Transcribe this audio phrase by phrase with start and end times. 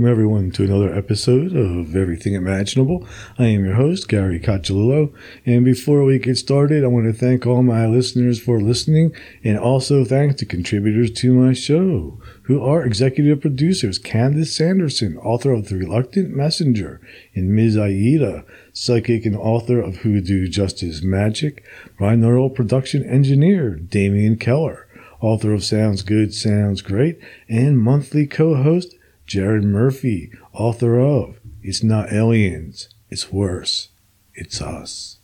[0.00, 3.06] Welcome, everyone, to another episode of Everything Imaginable.
[3.38, 5.12] I am your host, Gary Cacciolillo.
[5.44, 9.12] And before we get started, I want to thank all my listeners for listening
[9.44, 15.52] and also thanks to contributors to my show, who are executive producers Candace Sanderson, author
[15.52, 16.98] of The Reluctant Messenger,
[17.34, 17.76] and Ms.
[17.76, 21.62] Aida, psychic and author of Hoodoo Justice Magic,
[21.98, 24.88] binaural production engineer Damian Keller,
[25.20, 28.94] author of Sounds Good, Sounds Great, and monthly co host
[29.30, 33.90] Jared Murphy, author of It's Not Aliens, It's Worse,
[34.34, 35.18] It's Us.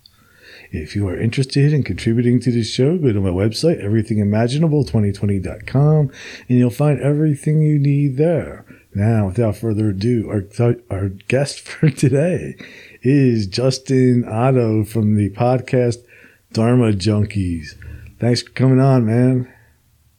[0.70, 6.12] If you are interested in contributing to this show, go to my website, everythingimaginable2020.com,
[6.48, 8.64] and you'll find everything you need there.
[8.94, 10.44] Now, without further ado, our,
[10.88, 12.54] our guest for today
[13.02, 16.04] is Justin Otto from the podcast
[16.52, 17.74] Dharma Junkies.
[18.20, 19.52] Thanks for coming on, man.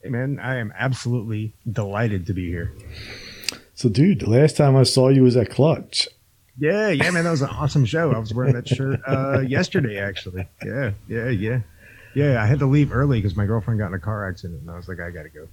[0.04, 2.74] Hey, man, I am absolutely delighted to be here.
[3.78, 6.08] So, dude, the last time I saw you was at Clutch.
[6.58, 8.12] Yeah, yeah, man, that was an awesome show.
[8.12, 10.48] I was wearing that shirt uh, yesterday, actually.
[10.66, 11.60] Yeah, yeah, yeah,
[12.16, 12.42] yeah.
[12.42, 14.78] I had to leave early because my girlfriend got in a car accident, and I
[14.78, 15.48] was like, I gotta go.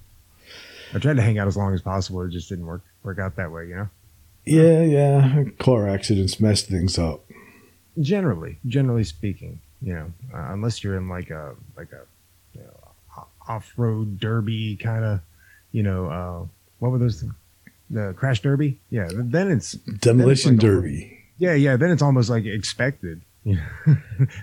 [0.91, 2.23] I tried to hang out as long as possible.
[2.23, 3.89] It just didn't work work out that way, you know.
[4.43, 5.43] Yeah, yeah.
[5.59, 7.23] Car accidents mess things up.
[8.01, 12.01] Generally, generally speaking, you know, uh, unless you're in like a like a
[12.57, 15.19] you know, off road derby kind of,
[15.71, 16.45] you know, uh,
[16.79, 17.23] what were those?
[17.89, 18.79] The crash derby.
[18.89, 21.19] Yeah, then it's demolition then it's like derby.
[21.37, 21.77] yeah, yeah.
[21.77, 23.21] Then it's almost like expected.
[23.45, 23.59] then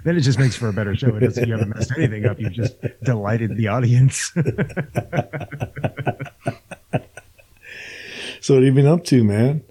[0.05, 1.09] it just makes for a better show.
[1.17, 2.39] It doesn't, you haven't messed anything up.
[2.39, 4.31] You've just delighted the audience.
[8.41, 9.64] so what have you been up to, man?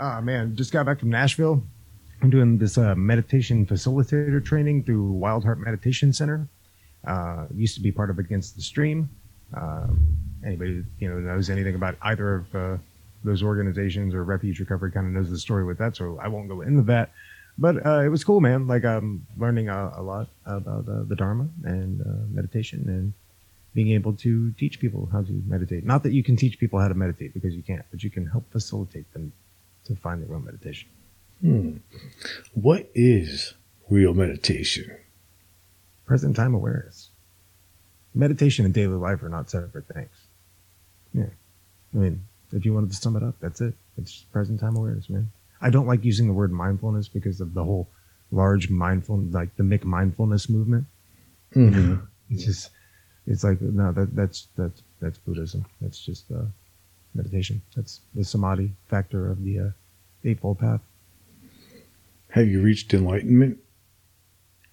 [0.00, 1.62] Ah, uh, man, just got back from Nashville.
[2.22, 6.48] I'm doing this uh, meditation facilitator training through Wild Heart Meditation Center.
[7.06, 9.08] Uh, used to be part of Against the Stream.
[9.54, 12.76] Um, anybody you know knows anything about either of uh,
[13.26, 16.48] those organizations or refuge recovery kind of knows the story with that, so I won't
[16.48, 17.12] go into that.
[17.58, 18.66] But uh, it was cool, man.
[18.66, 23.12] Like I'm learning a, a lot about uh, the Dharma and uh, meditation and
[23.74, 25.84] being able to teach people how to meditate.
[25.84, 28.26] Not that you can teach people how to meditate because you can't, but you can
[28.26, 29.32] help facilitate them
[29.84, 30.88] to find their own meditation.
[31.40, 31.76] Hmm.
[32.54, 33.54] What is
[33.90, 34.96] real meditation?
[36.06, 37.10] Present time awareness.
[38.14, 40.26] Meditation and daily life are not separate things.
[41.12, 41.26] Yeah.
[41.94, 42.22] I mean,
[42.52, 43.74] if you wanted to sum it up, that's it.
[43.98, 45.30] It's present time awareness, man.
[45.60, 47.88] I don't like using the word mindfulness because of the whole
[48.30, 50.86] large mindful, like the McMindfulness movement.
[51.54, 52.04] Mm-hmm.
[52.30, 52.70] it's just,
[53.26, 55.64] it's like no, that that's that's that's Buddhism.
[55.80, 56.44] That's just uh,
[57.14, 57.62] meditation.
[57.74, 59.70] That's the samadhi factor of the uh,
[60.24, 60.80] eightfold path.
[62.30, 63.58] Have you reached enlightenment?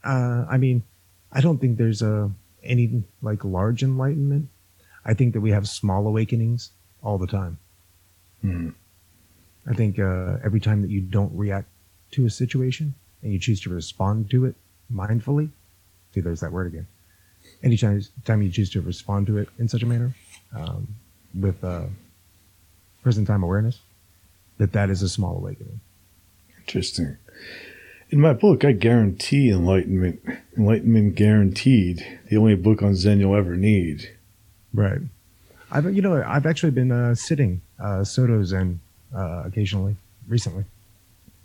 [0.03, 0.83] Uh, I mean,
[1.31, 2.29] I don't think there's a
[2.63, 4.49] any like large enlightenment.
[5.05, 6.71] I think that we have small awakenings
[7.03, 7.57] all the time.
[8.43, 8.69] Mm-hmm.
[9.69, 11.67] I think uh, every time that you don't react
[12.11, 14.55] to a situation and you choose to respond to it
[14.93, 15.49] mindfully,
[16.13, 16.87] see, there's that word again.
[17.63, 20.13] Anytime time you choose to respond to it in such a manner,
[20.55, 20.87] um,
[21.39, 21.83] with uh,
[23.01, 23.79] present time awareness,
[24.57, 25.79] that that is a small awakening.
[26.59, 27.17] Interesting.
[28.09, 30.21] In my book, I guarantee enlightenment.
[30.57, 32.19] Enlightenment guaranteed.
[32.29, 34.15] The only book on Zen you'll ever need.
[34.73, 34.99] Right.
[35.73, 38.79] I've you know I've actually been uh, sitting uh, Soto Zen
[39.13, 39.95] uh, occasionally
[40.27, 40.65] recently.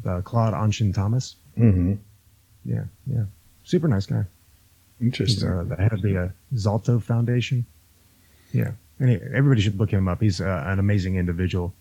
[0.06, 1.34] Uh, Claude Anshin Thomas.
[1.58, 1.94] Mm-hmm.
[2.64, 3.24] Yeah, yeah,
[3.64, 4.24] super nice guy.
[5.00, 5.48] Interesting.
[5.48, 7.64] He's, uh, the head of the uh, Zaltho Foundation.
[8.52, 10.20] Yeah, and he, everybody should look him up.
[10.20, 11.72] He's uh, an amazing individual.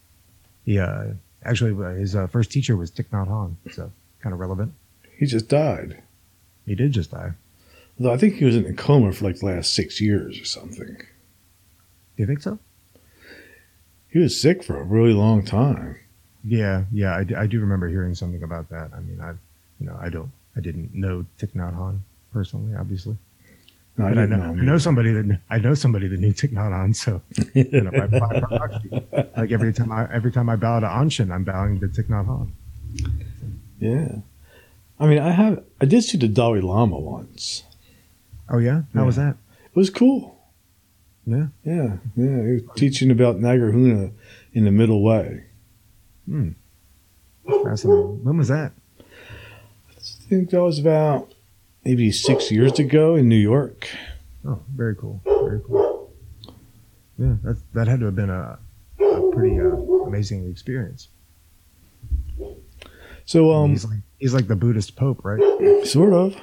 [0.66, 1.08] He uh,
[1.44, 3.92] actually uh, his uh, first teacher was Thich Nhat Hanh, so
[4.22, 4.74] kind of relevant.
[5.18, 6.02] He just died.
[6.66, 7.32] He did just die.
[8.00, 10.46] Though I think he was in a coma for like the last six years or
[10.46, 10.98] something.
[12.18, 12.58] Do you think so?
[14.10, 16.00] He was sick for a really long time.
[16.44, 18.90] Yeah, yeah, I, I do remember hearing something about that.
[18.96, 19.34] I mean, I,
[19.80, 22.00] you know, I don't, I didn't know Thich Nhat Hanh
[22.34, 23.18] personally, obviously.
[23.98, 26.54] No, I, I, know, know I, know, somebody that I know somebody that knew Thich
[26.54, 26.96] Nhat Hanh.
[26.96, 27.22] So,
[27.54, 28.90] you know, by, by proxy,
[29.38, 32.26] like every time I every time I bow to Anshin, I'm bowing to Thich Nhat
[32.26, 32.50] Hanh.
[33.80, 34.22] Yeah,
[35.00, 37.64] I mean, I have I did see the Dalai Lama once.
[38.50, 39.06] Oh yeah, how yeah.
[39.06, 39.36] was that?
[39.66, 40.37] It was cool.
[41.28, 41.48] Yeah.
[41.66, 41.98] Yeah.
[42.16, 42.42] Yeah.
[42.44, 44.14] He was teaching about Nagarjuna
[44.54, 45.44] in the middle way.
[46.26, 46.52] Hmm.
[47.64, 48.24] Fascinating.
[48.24, 48.72] When was that?
[49.00, 51.34] I think that was about
[51.84, 53.90] maybe six years ago in New York.
[54.46, 55.22] Oh, very cool.
[55.26, 56.14] Very cool.
[57.18, 58.58] Yeah, that that had to have been a,
[59.00, 59.76] a pretty uh,
[60.06, 61.10] amazing experience.
[63.26, 65.86] So um, he's like he's like the Buddhist Pope, right?
[65.86, 66.38] Sort of.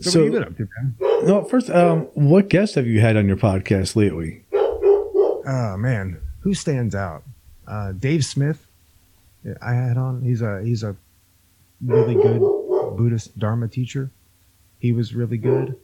[0.00, 0.94] So, So- what have you been up to, man?
[1.26, 4.44] No, first, um, what guests have you had on your podcast lately?
[4.52, 7.22] Oh man, who stands out?
[7.66, 8.66] Uh, Dave Smith.
[9.62, 10.22] I had on.
[10.22, 10.94] He's a he's a
[11.84, 12.40] really good
[12.96, 14.10] Buddhist Dharma teacher.
[14.78, 15.76] He was really good.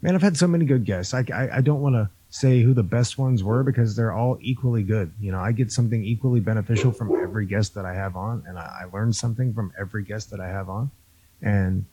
[0.00, 1.12] Man, I've had so many good guests.
[1.12, 4.38] I I, I don't want to say who the best ones were because they're all
[4.40, 5.12] equally good.
[5.20, 8.58] You know, I get something equally beneficial from every guest that I have on, and
[8.58, 10.90] I, I learn something from every guest that I have on,
[11.42, 11.84] and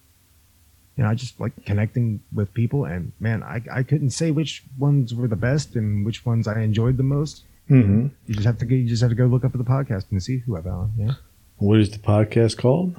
[0.95, 2.85] you know, I just like connecting with people.
[2.85, 6.61] And man, I I couldn't say which ones were the best and which ones I
[6.61, 7.43] enjoyed the most.
[7.69, 8.07] Mm-hmm.
[8.27, 10.05] You just have to go, you just have to go look up at the podcast
[10.09, 10.93] and see who I've had on.
[10.97, 11.11] Yeah,
[11.57, 12.95] What is the podcast called?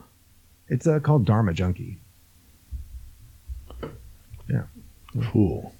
[0.68, 1.98] it's uh, called Dharma Junkie.
[4.48, 4.64] Yeah.
[5.32, 5.72] Cool.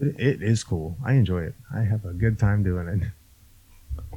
[0.00, 0.96] It, is cool.
[1.04, 1.54] I enjoy it.
[1.74, 3.02] I have a good time doing it.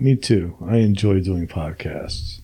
[0.01, 0.55] Me too.
[0.65, 2.39] I enjoy doing podcasts.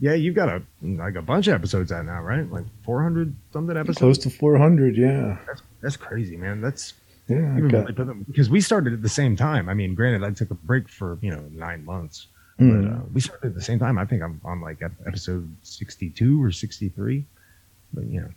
[0.00, 2.50] Yeah, you've got a like a bunch of episodes out now, right?
[2.50, 3.98] Like four hundred something episodes.
[3.98, 5.36] Close to 400, yeah.
[5.46, 6.62] That's that's crazy, man.
[6.62, 6.94] That's
[7.28, 9.68] Yeah, got, really put them- because we started at the same time.
[9.68, 12.26] I mean, granted, I took a break for you know nine months,
[12.58, 12.84] Mm.
[12.84, 13.98] but uh, we started at the same time.
[13.98, 17.26] I think I'm on like episode sixty-two or sixty-three,
[17.92, 18.32] but you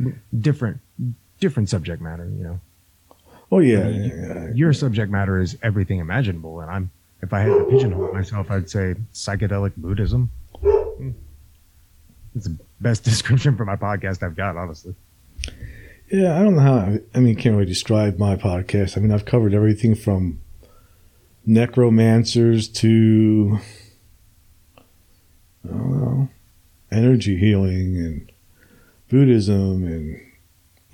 [0.00, 0.80] know, different
[1.40, 2.24] different subject matter.
[2.24, 2.60] You know,
[3.50, 3.80] oh, yeah.
[3.80, 4.48] I mean, yeah, yeah.
[4.54, 6.90] your subject matter is everything imaginable, and I'm
[7.22, 10.30] if I had to pigeonhole myself, I'd say psychedelic Buddhism.
[10.60, 11.10] Hmm.
[12.34, 14.94] It's the best description for my podcast I've got, honestly.
[16.10, 16.74] Yeah, I don't know how.
[16.74, 18.96] I, I mean, can't really describe my podcast.
[18.96, 20.40] I mean, I've covered everything from
[21.46, 23.58] necromancers to
[25.64, 26.28] I don't know,
[26.90, 28.32] energy healing and
[29.08, 30.20] Buddhism and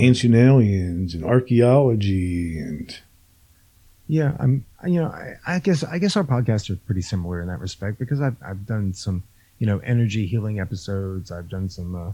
[0.00, 2.98] ancient aliens and archaeology and
[4.08, 4.64] Yeah, I'm.
[4.84, 7.98] You know, I, I guess I guess our podcasts are pretty similar in that respect
[7.98, 9.22] because I've I've done some
[9.58, 11.30] you know energy healing episodes.
[11.30, 12.12] I've done some uh,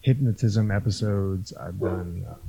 [0.00, 1.52] hypnotism episodes.
[1.54, 2.40] I've done um,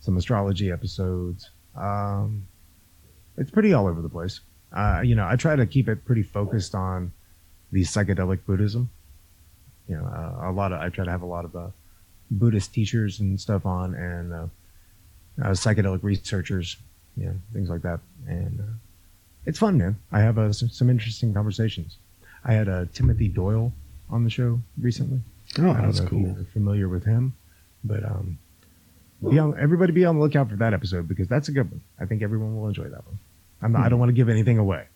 [0.00, 1.50] some astrology episodes.
[1.76, 2.46] Um,
[3.36, 4.40] it's pretty all over the place.
[4.72, 7.12] Uh, you know, I try to keep it pretty focused on
[7.72, 8.90] the psychedelic Buddhism.
[9.88, 11.68] You know, uh, a lot of I try to have a lot of uh,
[12.38, 14.46] Buddhist teachers and stuff on, and uh,
[15.42, 16.76] uh, psychedelic researchers
[17.16, 18.00] you know, things like that.
[18.26, 18.72] And uh,
[19.46, 19.96] it's fun, man.
[20.10, 21.96] I have uh, some, some interesting conversations.
[22.44, 23.72] I had uh, Timothy Doyle
[24.10, 25.20] on the show recently.
[25.58, 26.20] oh, I don't that's cool.
[26.20, 27.34] you're familiar with him,
[27.84, 28.38] but um,
[29.28, 31.80] be on, everybody be on the lookout for that episode because that's a good one.
[32.00, 33.18] I think everyone will enjoy that one.
[33.60, 34.86] I'm not, I don't want to give anything away.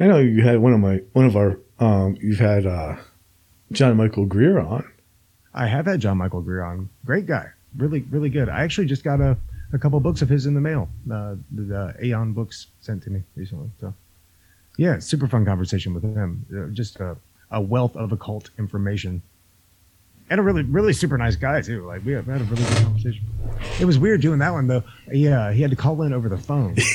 [0.00, 2.96] I know you had one of my one of our um, you've had uh,
[3.72, 4.84] John Michael Greer on.
[5.56, 6.90] I have had John Michael Greer on.
[7.04, 7.48] Great guy.
[7.76, 8.48] Really, really good.
[8.48, 9.36] I actually just got a,
[9.72, 10.88] a couple books of his in the mail.
[11.10, 13.70] Uh, the, the Aeon books sent to me recently.
[13.80, 13.94] So,
[14.76, 16.44] yeah, super fun conversation with him.
[16.54, 17.16] Uh, just a,
[17.50, 19.22] a wealth of occult information.
[20.28, 21.86] And a really, really super nice guy, too.
[21.86, 23.24] Like, we had, a really good conversation.
[23.80, 24.82] It was weird doing that one, though.
[25.10, 26.76] Yeah, he had to call in over the phone.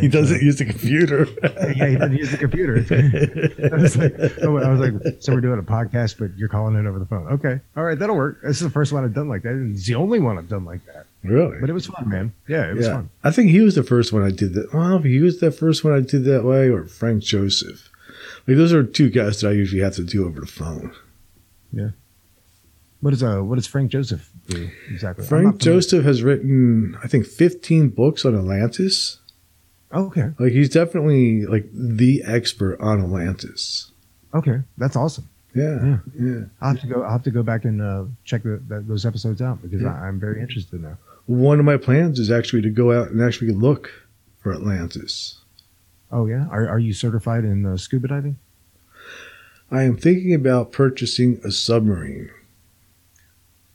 [0.00, 1.26] he doesn't uh, use the computer.
[1.76, 2.74] yeah, he doesn't use the computer.
[3.72, 6.74] I was, like, oh, I was like, so we're doing a podcast, but you're calling
[6.76, 7.26] it over the phone.
[7.28, 8.40] Okay, all right, that'll work.
[8.42, 9.50] This is the first one I've done like that.
[9.52, 11.06] and It's the only one I've done like that.
[11.22, 11.58] really?
[11.60, 12.32] But it was fun, man.
[12.48, 13.10] Yeah, it was yeah, fun.
[13.24, 14.72] I think he was the first one I did that.
[14.72, 17.90] Well, he was the first one I did that way, or Frank Joseph.
[18.46, 20.94] Like those are two guys that I usually have to do over the phone.
[21.72, 21.90] Yeah.
[23.00, 25.26] What is uh, what does Frank Joseph do exactly?
[25.26, 29.18] Frank Joseph has written, I think, 15 books on Atlantis.
[29.92, 33.90] Okay, Like he's definitely like the expert on Atlantis.
[34.34, 35.28] okay, that's awesome.
[35.54, 35.98] Yeah, Yeah.
[36.20, 36.40] yeah.
[36.60, 37.02] I'll have to go.
[37.02, 39.94] I'll have to go back and uh, check the, that, those episodes out because Yeah.
[39.94, 40.98] I, I'm very interested now.
[41.26, 43.90] One of my plans is actually to go out and actually look
[44.38, 45.38] for Atlantis.
[46.12, 48.36] Oh yeah, are are you certified in uh, scuba diving?
[49.70, 52.30] I am thinking about purchasing a submarine.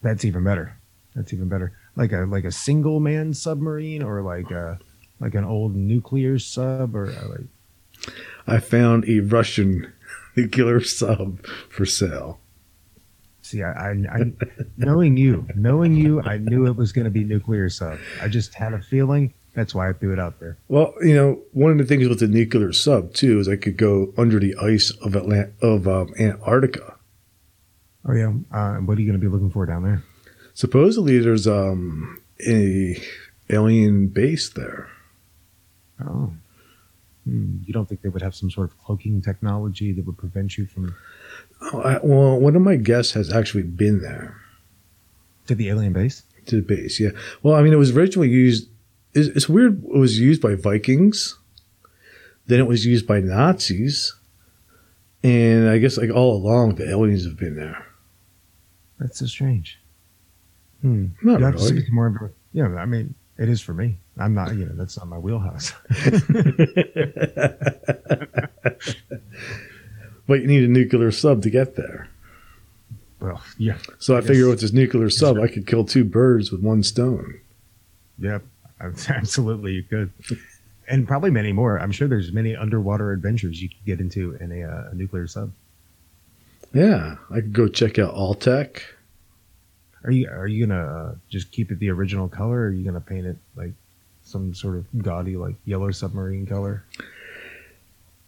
[0.02, 0.78] That's even better.
[1.16, 1.74] That's even better.
[1.96, 4.80] Like a like a single man submarine or like a
[5.22, 8.14] like an old nuclear sub or uh, like
[8.48, 9.94] I found a Russian
[10.36, 12.40] nuclear sub for sale.
[13.42, 14.34] see I, I, I
[14.78, 18.00] knowing you knowing you I knew it was going to be nuclear sub.
[18.22, 19.34] I just had a feeling.
[19.54, 20.58] That's why I threw it out there.
[20.70, 23.78] Well, you know, one of the things with the nuclear sub too is I could
[23.78, 26.96] go under the ice of Atlant- of um, Antarctica.
[28.08, 28.32] Oh yeah.
[28.52, 30.02] Uh, what are you going to be looking for down there?
[30.54, 33.00] Supposedly, there's um a
[33.50, 34.88] alien base there.
[36.08, 36.34] Oh.
[37.26, 37.58] Hmm.
[37.66, 40.66] You don't think they would have some sort of cloaking technology that would prevent you
[40.66, 40.96] from
[41.62, 44.38] Oh, I, well, one of my guests has actually been there
[45.48, 46.24] to the alien base?
[46.48, 47.00] to the base.
[47.00, 47.10] Yeah.
[47.44, 48.68] Well, I mean, it was originally used.
[49.14, 49.84] It's, it's weird.
[49.86, 51.38] It was used by Vikings.
[52.48, 54.16] Then it was used by Nazis,
[55.24, 57.86] and I guess like all along the aliens have been there.
[59.00, 59.80] That's so strange.
[60.82, 61.08] Hmm.
[61.22, 61.86] Not You have to really.
[61.92, 62.34] more.
[62.54, 63.98] Yeah, I mean, it is for me.
[64.20, 64.56] I'm not.
[64.56, 65.74] You know, that's not my wheelhouse.
[70.28, 72.08] but you need a nuclear sub to get there.
[73.20, 76.52] well, yeah, So I, I figure with this nuclear sub, I could kill two birds
[76.52, 77.40] with one stone.
[78.20, 78.44] Yep,
[79.10, 80.12] absolutely, you could,
[80.88, 81.80] and probably many more.
[81.80, 85.26] I'm sure there's many underwater adventures you could get into in a, uh, a nuclear
[85.26, 85.52] sub.
[86.74, 88.82] Yeah, I could go check out Altec.
[90.04, 92.62] Are you are you gonna uh, just keep it the original color?
[92.62, 93.74] Or are you gonna paint it like
[94.24, 96.84] some sort of gaudy like yellow submarine color?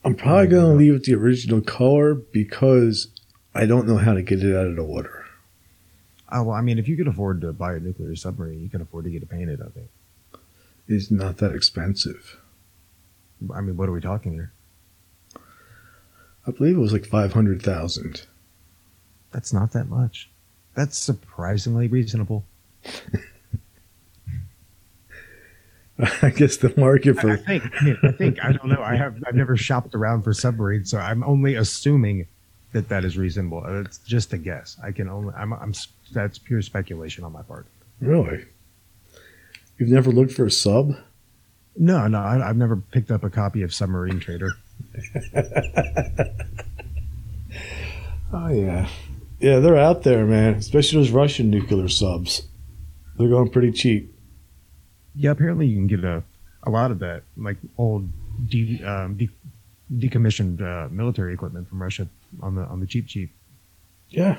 [0.06, 3.08] I'm probably going to leave it the original color because
[3.56, 5.26] I don't know how to get it out of the water.
[6.30, 8.82] Oh well, I mean, if you could afford to buy a nuclear submarine, you can
[8.82, 9.62] afford to get it painted.
[9.62, 9.90] I think.
[10.88, 12.40] It's not that expensive.
[13.54, 14.52] I mean, what are we talking here?
[16.46, 18.28] I believe it was like 500,000.
[19.32, 20.30] That's not that much.
[20.76, 22.46] That's surprisingly reasonable.
[26.22, 27.64] I guess the market I for think.
[27.80, 28.44] I, mean, I think.
[28.44, 28.82] I don't know.
[28.82, 29.24] I have.
[29.28, 32.28] I've never shopped around for submarines, so I'm only assuming
[32.72, 33.64] that that is reasonable.
[33.64, 34.76] Uh, It's just a guess.
[34.84, 35.34] I can only.
[35.36, 35.54] I'm.
[35.54, 35.74] I'm.
[36.12, 37.68] That's pure speculation on my part.
[38.02, 38.46] really.
[39.78, 40.96] You've never looked for a sub?
[41.76, 42.20] No, no.
[42.20, 44.52] I, I've never picked up a copy of Submarine Trader.
[48.36, 48.88] Oh yeah,
[49.44, 50.56] yeah, they're out there, man.
[50.56, 52.44] Especially those Russian nuclear subs.
[53.18, 54.16] They're going pretty cheap.
[55.16, 56.24] Yeah, apparently you can get a
[56.64, 58.10] a lot of that, like old
[58.48, 59.30] de, um, de,
[59.94, 62.08] decommissioned uh, military equipment from Russia
[62.42, 63.32] on the on the cheap cheap.
[64.10, 64.38] Yeah,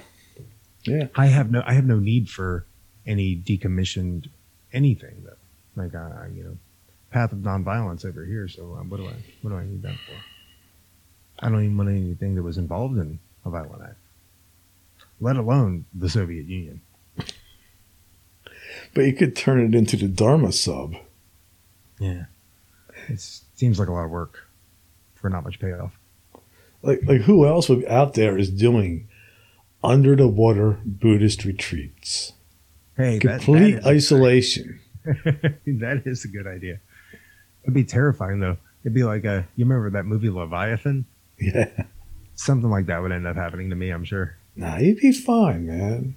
[0.84, 1.08] yeah.
[1.14, 2.64] I have no I have no need for
[3.06, 4.28] any decommissioned
[4.72, 5.82] anything though.
[5.82, 6.56] Like I, I you know,
[7.10, 8.48] path of nonviolence over here.
[8.48, 10.16] So um, what do I what do I need that for?
[11.40, 13.98] I don't even want anything that was involved in a violent act,
[15.20, 16.80] let alone the Soviet Union.
[18.94, 20.94] But you could turn it into the Dharma sub.
[21.98, 22.24] Yeah,
[23.08, 23.20] it
[23.54, 24.48] seems like a lot of work
[25.14, 25.98] for not much payoff.
[26.82, 29.08] Like, like who else would, out there is doing
[29.82, 32.32] under the water Buddhist retreats?
[32.96, 34.80] Hey, that- Complete isolation.
[35.04, 36.80] that is a good idea.
[37.62, 38.56] It'd be terrifying though.
[38.82, 41.06] It'd be like a you remember that movie Leviathan?
[41.38, 41.70] Yeah.
[42.36, 43.90] Something like that would end up happening to me.
[43.90, 44.36] I'm sure.
[44.56, 46.14] Nah, you'd be fine, man.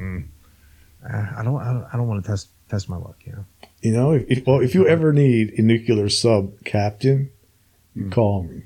[0.00, 0.24] Mm.
[1.08, 1.56] I don't.
[1.60, 3.16] I don't, I don't want to test test my luck.
[3.24, 3.44] You know.
[3.80, 7.30] You know, if, if well, if you ever need a nuclear sub captain,
[7.94, 8.10] Hmm.
[8.10, 8.62] call me.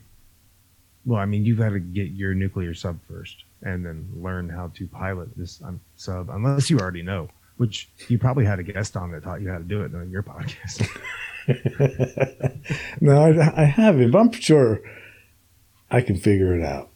[1.05, 4.69] Well, I mean, you've got to get your nuclear sub first, and then learn how
[4.77, 6.31] to pilot this um, sub.
[6.31, 7.29] Unless you already know,
[7.59, 10.11] which you probably had a guest on that taught you how to do it on
[10.11, 10.89] your podcast.
[13.01, 14.81] no, I, I haven't, but I'm sure
[15.91, 16.91] I can figure it out.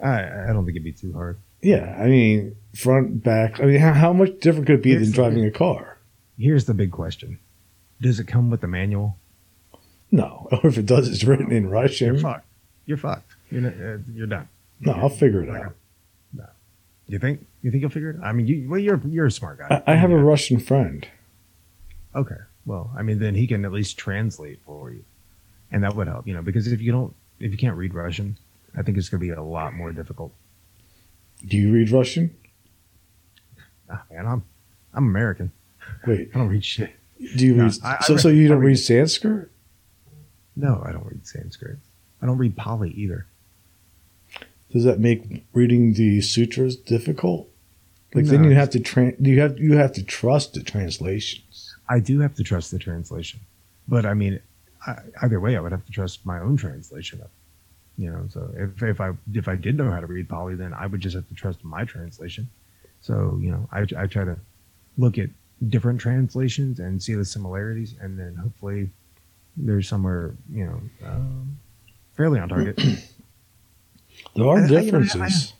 [0.00, 1.38] I I don't think it'd be too hard.
[1.60, 3.60] Yeah, I mean, front, back.
[3.60, 5.98] I mean, how, how much different could it be Here's than the driving a car?
[6.38, 7.38] Here's the big question:
[8.00, 9.16] Does it come with the manual?
[10.10, 12.18] No, or if it does, it's written in You're Russian.
[12.20, 12.46] fucked.
[12.86, 13.34] You're fucked.
[13.50, 14.48] You're not, uh, you're done.
[14.80, 15.74] No, I'll figure it out.
[16.32, 16.46] No.
[17.08, 17.44] You think?
[17.62, 18.16] You think you'll figure it?
[18.18, 18.24] out?
[18.24, 19.82] I mean, you well, you're you're a smart guy.
[19.86, 21.06] I, I have a Russian friend.
[22.14, 22.36] Okay.
[22.64, 25.04] Well, I mean, then he can at least translate for you,
[25.72, 26.26] and that would help.
[26.26, 28.36] You know, because if you don't, if you can't read Russian,
[28.78, 30.32] I think it's going to be a lot more difficult.
[31.44, 32.34] Do you read Russian?
[33.90, 34.42] Ah, man, I'm
[34.94, 35.50] I'm American.
[36.06, 36.92] Wait, I don't read shit.
[37.36, 37.74] do you No, read?
[37.82, 39.50] I- I so, so you don't read- read Sanskrit?
[40.56, 41.78] No, I don't read Sanskrit.
[42.22, 43.26] I don't read Pali either.
[44.72, 47.48] Does that make reading the sutras difficult?
[48.14, 51.74] Like then you have to tra- you have you have to trust the translations.
[51.88, 53.40] I do have to trust the translation,
[53.86, 54.40] but I mean,
[54.86, 57.28] I, either way, I would have to trust my own translation of.
[57.98, 60.72] You know, so if if I if I did know how to read Pali, then
[60.72, 62.48] I would just have to trust my translation.
[63.00, 64.36] So you know, I I try to
[64.96, 65.30] look at
[65.68, 68.90] different translations and see the similarities, and then hopefully
[69.56, 71.58] there's somewhere you know um,
[72.16, 72.80] fairly on target.
[74.34, 75.52] There are I- I- I- differences.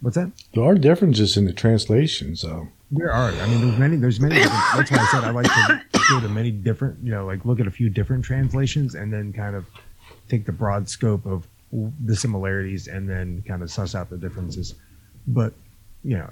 [0.00, 0.30] What's that?
[0.54, 2.36] There are differences in the translation.
[2.36, 3.30] So There are.
[3.30, 3.96] I mean, there's many.
[3.96, 4.36] There's many.
[4.36, 6.98] Different, that's why I said I like to go to many different.
[7.02, 9.66] You know, like look at a few different translations and then kind of
[10.28, 11.46] take the broad scope of
[12.04, 14.74] the similarities and then kind of suss out the differences.
[15.26, 15.52] But
[16.04, 16.30] you know,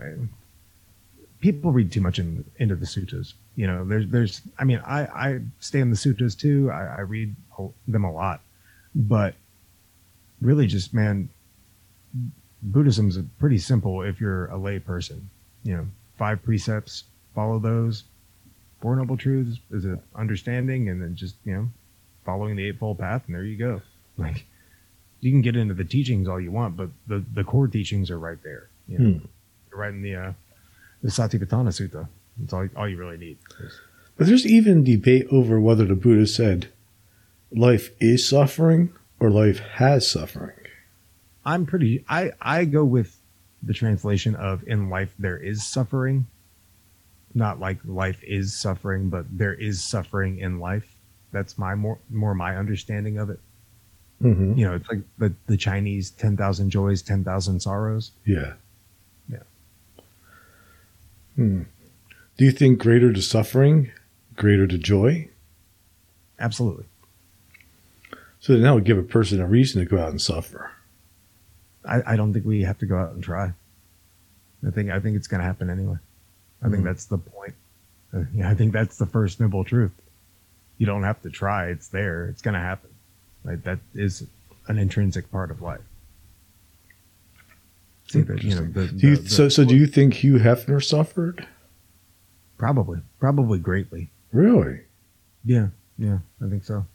[1.40, 3.34] people read too much in, into the sutras.
[3.56, 4.42] You know, there's there's.
[4.58, 6.70] I mean, I I stay in the sutras too.
[6.70, 7.34] I, I read
[7.88, 8.40] them a lot,
[8.94, 9.34] but
[10.40, 11.28] really, just man,
[12.62, 15.28] Buddhism's pretty simple if you're a lay person.
[15.64, 15.86] You know,
[16.18, 18.04] five precepts, follow those.
[18.80, 21.68] Four noble truths is a understanding, and then just you know,
[22.26, 23.80] following the eightfold path, and there you go.
[24.18, 24.44] Like,
[25.20, 28.18] you can get into the teachings all you want, but the the core teachings are
[28.18, 28.68] right there.
[28.88, 29.78] You know, Hmm.
[29.78, 30.32] right in the uh,
[31.02, 32.08] the Satipatthana Sutta.
[32.38, 33.36] That's all, all you really need.
[34.16, 36.68] But there's even debate over whether the Buddha said
[37.50, 38.90] life is suffering
[39.20, 40.56] or life has suffering.
[41.44, 42.04] I'm pretty.
[42.08, 43.20] I I go with
[43.62, 46.26] the translation of "in life there is suffering,"
[47.34, 50.95] not like life is suffering, but there is suffering in life.
[51.32, 53.40] That's my more more my understanding of it.
[54.22, 54.54] Mm-hmm.
[54.58, 58.12] You know, it's like the the Chinese ten thousand joys, ten thousand sorrows.
[58.24, 58.54] Yeah.
[59.30, 59.38] Yeah.
[61.36, 61.62] Hmm.
[62.38, 63.90] Do you think greater to suffering,
[64.36, 65.28] greater to joy?
[66.38, 66.84] Absolutely.
[68.40, 70.70] So then that would give a person a reason to go out and suffer.
[71.84, 73.52] I, I don't think we have to go out and try.
[74.66, 75.96] I think I think it's going to happen anyway.
[76.62, 76.84] I think Mhm.
[76.84, 77.54] that's the point.
[78.14, 79.92] Uh, yeah, I think that's the first noble truth.
[80.78, 82.26] You don't have to try; it's there.
[82.28, 82.90] It's going to happen.
[83.44, 84.26] Like that is
[84.68, 85.80] an intrinsic part of life.
[88.08, 90.34] See, the, you know, the, Do you, the- the- so, so do you think Hugh
[90.38, 91.46] Hefner suffered?
[92.58, 94.10] probably, probably greatly.
[94.32, 94.80] Really?
[95.44, 95.68] Yeah,
[95.98, 96.86] yeah, I think so.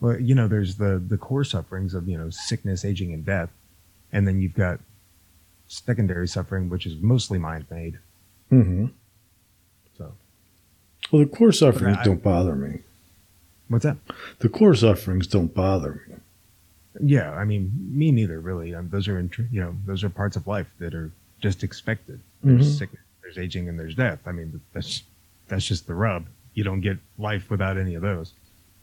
[0.00, 3.50] Well, you know, there's the the core sufferings of you know sickness, aging, and death,
[4.12, 4.80] and then you've got
[5.68, 7.98] secondary suffering, which is mostly mind made.
[8.50, 8.86] Mm-hmm.
[11.10, 12.80] Well, the core sufferings I- don't bother me.
[13.68, 13.96] what's that?
[14.40, 16.14] The core sufferings don't bother me.
[17.02, 18.74] Yeah, I mean, me neither, really.
[18.74, 22.20] Um, those are you know those are parts of life that are just expected.
[22.44, 22.78] There's Mhm.
[22.78, 24.20] sickness, there's aging, and there's death.
[24.26, 25.02] I mean, that's
[25.48, 26.26] that's just the rub.
[26.54, 28.32] You don't get life without any of those.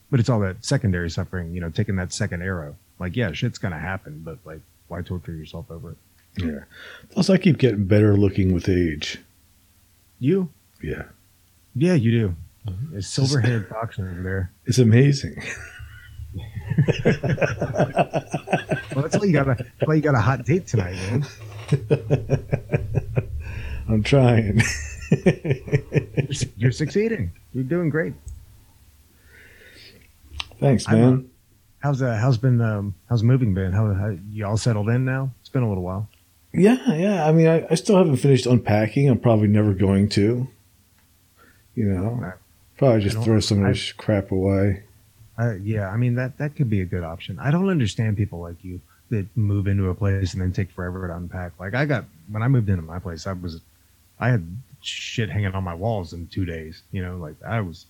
[0.10, 1.54] But it's all that secondary suffering.
[1.54, 2.76] You know, taking that second arrow.
[3.00, 5.98] Like, yeah, shit's gonna happen, but like, why torture yourself over it?
[6.44, 6.64] Yeah.
[7.12, 9.20] Plus, I keep getting better looking with age.
[10.20, 10.50] You?
[10.82, 11.04] Yeah.
[11.76, 12.36] Yeah, you do.
[12.94, 14.52] It's silver haired fox over there.
[14.66, 15.42] It's amazing.
[18.96, 21.26] Well, that's why you got a that's why you got a hot date tonight, man.
[23.88, 24.62] I'm trying.
[25.26, 26.28] You're,
[26.58, 27.32] you're succeeding.
[27.54, 28.14] You're doing great.
[30.60, 31.30] Thanks, I'm, man.
[31.80, 33.72] How's uh, how's been um, how's moving been?
[33.72, 35.32] How, how you all settled in now?
[35.40, 36.10] It's been a little while.
[36.52, 37.26] Yeah, yeah.
[37.28, 39.08] I mean, I, I still haven't finished unpacking.
[39.08, 40.48] I'm probably never going to.
[41.80, 42.34] You know, Right.
[42.78, 44.84] probably just throw some of this crap away.
[45.38, 47.40] Uh, yeah, I mean that that could be a good option.
[47.40, 51.08] I don't understand people like you that move into a place and then take forever
[51.08, 51.54] to unpack.
[51.60, 53.62] Like I got when I moved into my place, I was
[54.20, 54.46] I had
[54.82, 56.84] shit hanging on my walls in two days.
[56.92, 57.86] You know, like I was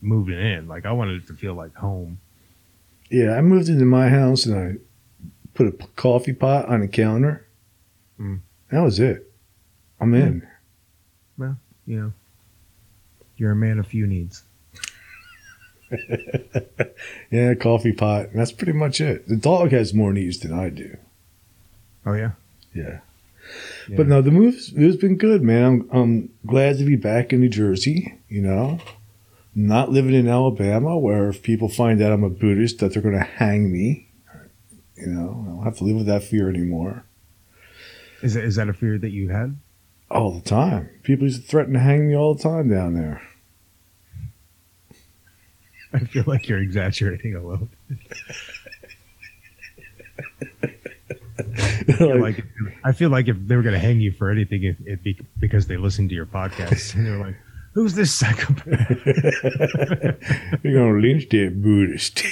[0.00, 0.68] moving in.
[0.68, 2.18] Like I wanted it to feel like home.
[3.10, 4.76] Yeah, I moved into my house and I
[5.54, 7.44] put a p- coffee pot on the counter.
[8.20, 8.38] Mm.
[8.70, 9.28] That was it.
[10.00, 10.46] I'm in.
[11.38, 12.12] Well, you know,
[13.36, 14.42] you're a man of few needs.
[17.30, 18.28] Yeah, coffee pot.
[18.34, 19.28] That's pretty much it.
[19.28, 20.96] The dog has more needs than I do.
[22.04, 22.32] Oh yeah,
[22.72, 23.00] Yeah.
[23.88, 23.96] Yeah.
[23.96, 25.64] But no, the move's it's been good, man.
[25.64, 28.80] I'm I'm glad to be back in New Jersey, you know.
[29.54, 33.22] Not living in Alabama where if people find out I'm a Buddhist that they're gonna
[33.24, 34.08] hang me.
[34.96, 37.04] You know, I don't have to live with that fear anymore.
[38.22, 39.56] Is that, is that a fear that you had?
[40.10, 40.88] All the time.
[41.02, 43.20] People used to threaten to hang me all the time down there.
[45.92, 47.68] I feel like you're exaggerating a little.
[51.38, 52.44] I feel like
[52.84, 55.18] I feel like if they were going to hang you for anything, it, it'd be
[55.38, 57.36] because they listened to your podcast and they're like,
[57.72, 58.66] "Who's this psychopath?"
[60.62, 62.22] You're gonna lynch that Buddhist.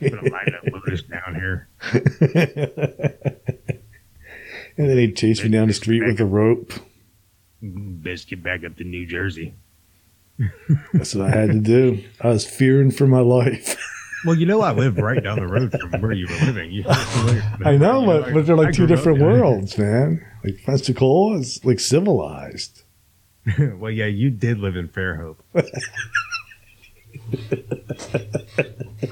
[0.00, 1.68] Gonna line up Buddhist down here.
[4.76, 6.72] and then he'd chase me down the street with a rope.
[7.62, 9.54] Best get back up to New Jersey.
[10.92, 12.02] That's what I had to do.
[12.20, 13.76] I was fearing for my life.
[14.24, 16.72] Well, you know, I live right down the road from where you were living.
[16.72, 19.28] You- I know, but, but they're I like two grew up different there.
[19.28, 20.26] worlds, man.
[20.42, 22.82] Like Pensacola is like civilized.
[23.76, 25.36] well, yeah, you did live in Fairhope.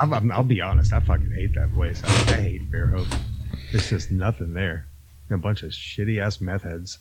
[0.01, 0.93] I'm, I'm, I'll be honest.
[0.93, 2.03] I fucking hate that place.
[2.05, 3.07] I, I hate Fairhope.
[3.71, 4.87] There's just nothing there.
[5.31, 6.99] A bunch of shitty ass meth heads.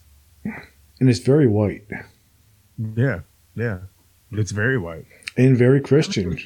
[0.99, 1.86] And it's very white
[2.95, 3.21] Yeah,
[3.55, 3.79] yeah.
[4.31, 5.05] It's very white.
[5.38, 6.38] and very Christian.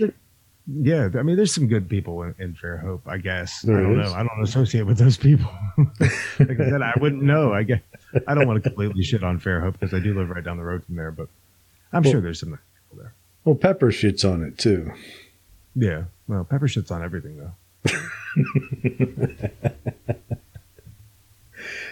[0.69, 3.01] Yeah, I mean, there's some good people in, in Fairhope.
[3.05, 3.61] I guess.
[3.61, 4.11] There I don't is.
[4.11, 4.17] know.
[4.17, 5.49] I don't associate with those people.
[5.99, 7.53] like I said, I wouldn't know.
[7.53, 7.79] I guess
[8.27, 10.63] I don't want to completely shit on Fairhope because I do live right down the
[10.65, 11.11] road from there.
[11.11, 11.29] But
[11.93, 12.59] I'm Well- sure there's some nice
[12.89, 13.13] people there.
[13.45, 14.91] Well, Pepper shits on it too.
[15.75, 16.05] Yeah.
[16.27, 17.53] Well, pepper shit's on everything though.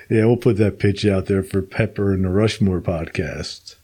[0.10, 3.76] Yeah, we'll put that pitch out there for Pepper and the Rushmore podcast.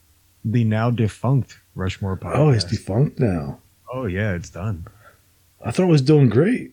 [0.44, 2.36] The now defunct Rushmore podcast.
[2.36, 3.58] Oh, it's defunct now.
[3.92, 4.86] Oh yeah, it's done.
[5.64, 6.72] I thought it was doing great.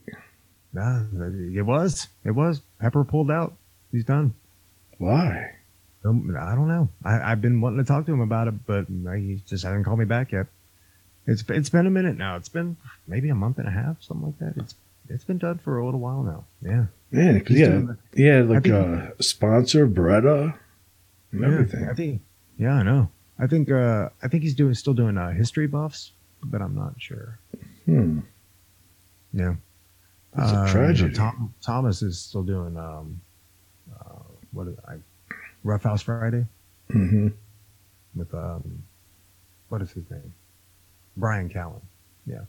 [0.74, 2.08] Nah, it was.
[2.24, 2.62] It was.
[2.80, 3.54] Pepper pulled out.
[3.92, 4.34] He's done.
[4.98, 5.56] Why?
[6.06, 6.90] Um, I don't know.
[7.04, 10.00] I, I've been wanting to talk to him about it, but he just hasn't called
[10.00, 10.48] me back yet.
[11.28, 12.38] It's it's been a minute now.
[12.38, 14.64] It's been maybe a month and a half, something like that.
[14.64, 14.76] It's
[15.10, 16.46] it's been done for a little while now.
[16.62, 16.86] Yeah.
[17.12, 20.54] Man, 'cause yeah, the- yeah, like think- a sponsor, Beretta,
[21.32, 21.88] and everything.
[21.90, 22.22] I think.
[22.58, 23.10] Yeah, I know.
[23.40, 23.72] I think.
[23.72, 26.12] Uh, I think he's doing still doing uh, history buffs,
[26.44, 27.40] but I'm not sure.
[27.86, 28.20] Hmm.
[29.34, 29.56] Yeah.
[30.36, 31.14] That's a Uh, you know, tragedy.
[31.16, 33.20] Tom, Thomas is still doing um,
[34.00, 34.20] uh,
[34.52, 34.98] what is I,
[35.64, 36.46] Rough House Friday
[36.92, 37.30] hmm
[38.16, 38.84] with um,
[39.70, 40.34] what is his name?
[41.18, 41.82] Bryan Callen.
[42.28, 42.42] Yeah.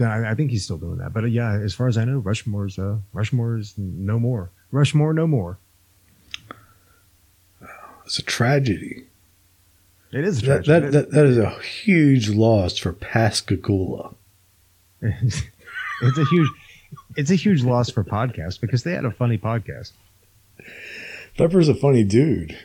[0.00, 1.12] I, I think he's still doing that.
[1.12, 4.50] But uh, yeah, as far as I know, Rushmore's uh, Rushmore's no more.
[4.70, 5.58] Rushmore no more.
[8.06, 9.04] It's a tragedy.
[10.10, 10.90] It is a That, tragedy.
[10.90, 14.14] that, that, that is a huge loss for Pascagoula.
[15.00, 15.42] it's
[16.18, 16.48] a huge
[17.16, 19.92] it's a huge loss for podcasts because they had a funny podcast.
[21.36, 22.56] Pepper's a funny dude.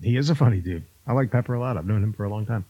[0.00, 0.84] He is a funny dude.
[1.06, 1.76] I like Pepper a lot.
[1.76, 2.64] I've known him for a long time.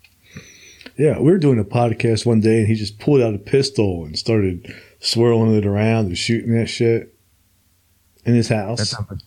[0.99, 4.05] Yeah, we were doing a podcast one day, and he just pulled out a pistol
[4.05, 7.15] and started swirling it around and shooting that shit
[8.25, 8.91] in his That house.
[8.91, 9.21] sounds like,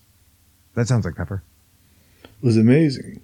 [0.76, 1.44] that sounds like Pepper.
[2.24, 3.22] It was amazing.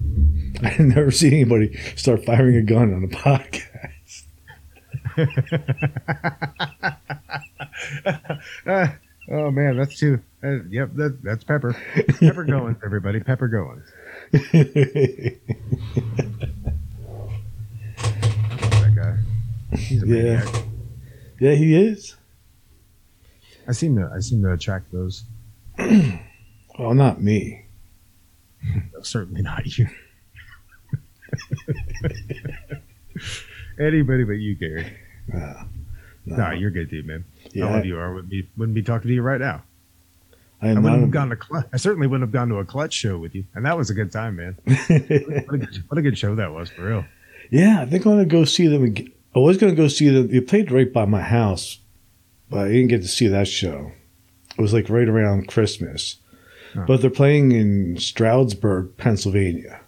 [0.64, 4.24] I had never seen anybody start firing a gun on a podcast.
[8.66, 8.96] Ah,
[9.32, 10.22] oh man, that's too.
[10.44, 11.74] Uh, yep, that, that's Pepper.
[12.20, 13.20] Pepper Goins, everybody.
[13.20, 13.84] Pepper Goins.
[17.98, 19.77] That guy.
[19.88, 20.24] He's a Yeah.
[20.44, 20.64] maniac.
[21.40, 22.16] yeah, he is.
[23.68, 24.10] I seem to.
[24.16, 25.24] I seem to attract those.
[26.80, 27.66] Well, not me.
[28.94, 29.88] No, Certainly not you.
[33.80, 34.94] Anybody but you, Gary.
[35.34, 35.64] Uh,
[36.26, 36.36] no.
[36.36, 37.26] No, you're a good dude, man.
[37.54, 39.64] Yeah, I love you, or I wouldn't be, wouldn't be talking to you right now.
[40.62, 41.12] I I wouldn't have not.
[41.12, 41.68] gone to clutch.
[41.74, 43.94] I certainly wouldn't have gone to a clutch show with you, and that was a
[43.94, 44.58] good time, man.
[44.66, 47.06] What a good, what a good show that was, for real.
[47.52, 48.84] yeah, I think I'm gonna go see them.
[48.84, 49.12] Again.
[49.38, 50.28] I was gonna go see them.
[50.28, 51.80] They played right by my house,
[52.50, 53.92] but I didn't get to see that show.
[54.58, 56.18] It was like right around Christmas,
[56.76, 56.86] Oh.
[56.88, 59.82] but they're playing in Stroudsburg, Pennsylvania.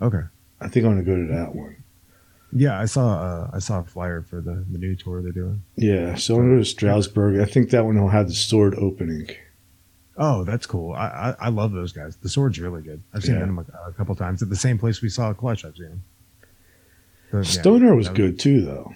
[0.00, 0.22] Okay.
[0.60, 1.76] I think I'm gonna go to that one.
[2.54, 5.62] Yeah, I saw uh, I saw a flyer for the, the new tour they're doing.
[5.76, 7.40] Yeah, so I'm gonna go to Stroudsburg.
[7.40, 9.28] I think that one will have the sword opening.
[10.18, 10.92] Oh, that's cool.
[10.92, 11.06] I,
[11.40, 12.16] I, I love those guys.
[12.16, 13.02] The sword's really good.
[13.14, 13.40] I've seen Yeah.
[13.46, 15.64] them a, a couple times at the same place we saw Clutch.
[15.64, 16.02] I've seen them.
[17.32, 18.92] So, yeah, Stoner was good too, though.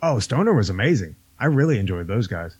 [0.00, 1.16] Oh, Stoner was amazing.
[1.38, 2.56] I really enjoyed those guys.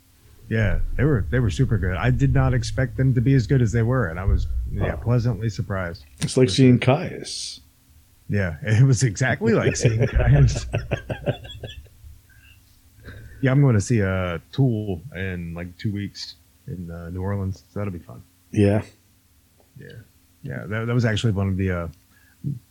[0.48, 1.96] Yeah, they were they were super good.
[1.96, 4.46] I did not expect them to be as good as they were, and I was
[4.70, 4.96] yeah Oh.
[5.02, 6.04] pleasantly surprised.
[6.20, 7.60] It's like seeing Kyuss.
[8.28, 10.66] Yeah, it was exactly like seeing Kyuss.
[13.40, 16.34] yeah, I'm going to see a Tool in like two weeks
[16.66, 17.62] in uh, New Orleans.
[17.72, 18.22] So that'll be fun.
[18.50, 18.82] Yeah,
[19.78, 19.88] Yeah,
[20.42, 20.64] yeah.
[20.66, 21.88] That, that was actually one of the, uh,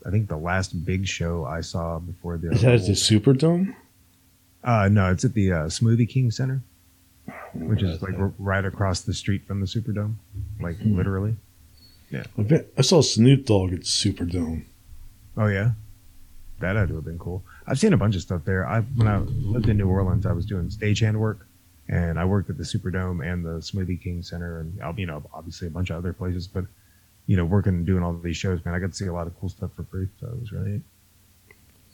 [0.06, 2.52] I think the last big show I saw before the.
[2.52, 3.76] it has the Superdome.
[4.64, 6.62] Uh, no, it's at the uh, Smoothie King Center,
[7.54, 10.16] which is like r- right across the street from the Superdome,
[10.60, 10.96] like Hmm.
[10.96, 11.36] literally.
[12.14, 14.66] I, bet, I saw Snoop Dogg at the Superdome.
[15.38, 15.72] Oh yeah,
[16.60, 17.42] that had to have been cool.
[17.66, 18.68] I've seen a bunch of stuff there.
[18.68, 21.48] I when I lived in New Orleans, I was doing stagehand work,
[21.88, 25.68] and I worked at the Superdome and the Smoothie King Center, and you know, obviously
[25.68, 26.48] a bunch of other places.
[26.48, 26.66] But
[27.28, 29.14] you know, working and doing all of these shows, man, I got to see a
[29.14, 30.08] lot of cool stuff for free.
[30.20, 30.72] So it was really.
[30.72, 30.82] Neat.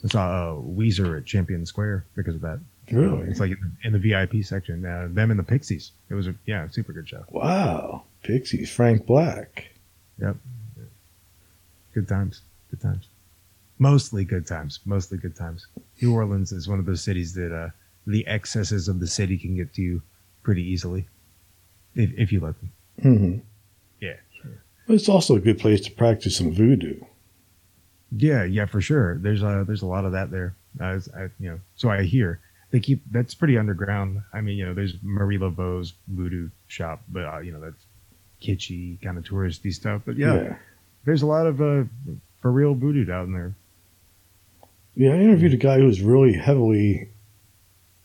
[0.04, 2.60] I saw uh, Weezer at Champion Square because of that.
[2.92, 3.28] Really?
[3.28, 4.86] It's like in the, in the VIP section.
[4.86, 5.92] Uh, them and the Pixies.
[6.10, 7.26] It was a yeah, super good show.
[7.30, 9.70] Wow, Pixies, Frank Black.
[10.22, 10.38] Yep.
[11.94, 12.42] Good times.
[12.70, 13.08] Good times.
[13.80, 14.80] Mostly good times.
[14.86, 15.68] Mostly good times.
[16.02, 17.70] New Orleans is one of those cities that uh,
[18.06, 20.02] the excesses of the city can get to you
[20.44, 21.08] pretty easily,
[21.96, 22.72] if, if you let them.
[23.02, 23.38] hmm
[24.00, 24.16] Yeah.
[24.88, 27.02] But it's also a good place to practice some voodoo.
[28.16, 29.18] Yeah, yeah, for sure.
[29.18, 30.56] There's a there's a lot of that there.
[30.80, 30.94] I,
[31.40, 32.40] you know, so I hear
[32.72, 34.22] they keep that's pretty underground.
[34.34, 37.86] I mean, you know, there's Marie Laveau's voodoo shop, but uh, you know that's
[38.42, 40.04] kitschy kind of touristy stuff.
[40.06, 40.56] But yeah,
[41.06, 41.84] there's a lot of uh,
[42.42, 43.56] for real voodoo down there.
[44.96, 47.10] Yeah, I interviewed a guy who was really heavily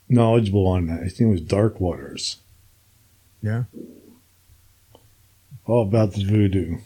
[0.08, 1.04] knowledgeable on that.
[1.04, 2.38] His name was Dark Waters.
[3.40, 3.64] Yeah.
[5.66, 6.78] All about the voodoo.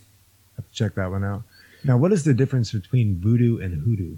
[0.57, 1.43] Have to check that one out.
[1.85, 4.17] Now, what is the difference between voodoo and hoodoo?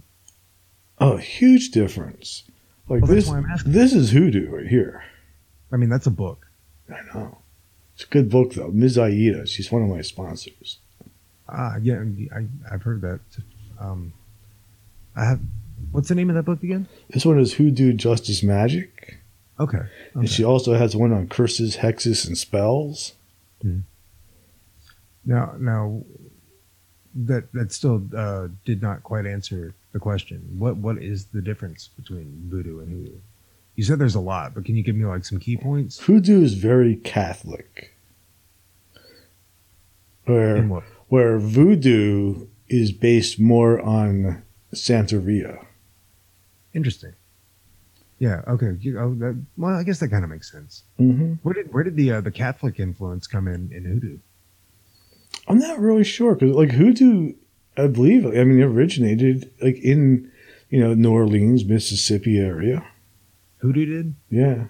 [1.01, 2.45] Oh, huge difference.
[2.89, 3.73] Like Well, that's this, why I'm asking.
[3.73, 5.05] this is hoodoo right here.
[5.71, 6.47] I mean, that's a book.
[6.91, 7.39] I know.
[7.95, 8.69] It's a good book though.
[8.69, 8.97] Ms.
[8.99, 10.79] Aida, she's one of my sponsors.
[11.49, 12.03] Ah, yeah,
[12.35, 13.21] I, I've heard that.
[13.79, 14.13] Um,
[15.17, 15.41] I have.
[15.93, 16.89] What's the name of that book again?
[17.11, 19.19] This one is Hoodoo Justice Magic.
[19.61, 19.79] Okay.
[19.79, 19.89] okay.
[20.15, 23.15] And she also has one on curses, hexes, and spells.
[25.29, 26.03] Now, now,
[27.15, 30.57] that that still uh, did not quite answer the question.
[30.59, 33.19] What what is the difference between voodoo and hoodoo?
[33.77, 36.01] You said there's a lot, but can you give me like some key points?
[36.01, 37.95] Voodoo is very Catholic.
[40.25, 40.63] Where
[41.09, 44.43] where voodoo is based more on
[44.75, 45.67] Santeria.
[46.73, 47.13] Interesting.
[48.19, 48.43] Yeah.
[48.49, 48.77] Okay.
[48.81, 50.85] You, oh, that, well, I guess that kind of makes sense.
[50.99, 51.35] Mm-hmm.
[51.43, 54.19] Where did where did the uh, the Catholic influence come in in hoodoo?
[55.47, 57.35] I'm not really sure because like hoodoo,
[57.77, 58.27] I believe.
[58.27, 60.31] I mean, it originated like in
[60.71, 62.85] you know New Orleans, Mississippi area.
[63.59, 64.65] Hoodoo did, Yeah,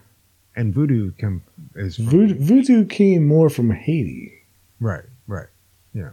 [0.56, 1.42] and voodoo come
[1.74, 4.32] is from, voodoo, voodoo came more from Haiti.
[4.80, 5.48] right, right,
[5.92, 6.10] yeah,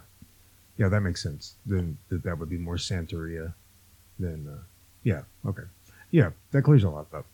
[0.78, 0.90] yeah.
[0.90, 1.56] That makes sense.
[1.66, 3.54] Then that that would be more Santeria
[4.20, 4.64] than uh,
[5.04, 5.22] yeah.
[5.46, 5.64] Okay,
[6.12, 6.32] yeah.
[6.52, 7.26] That clears a lot up.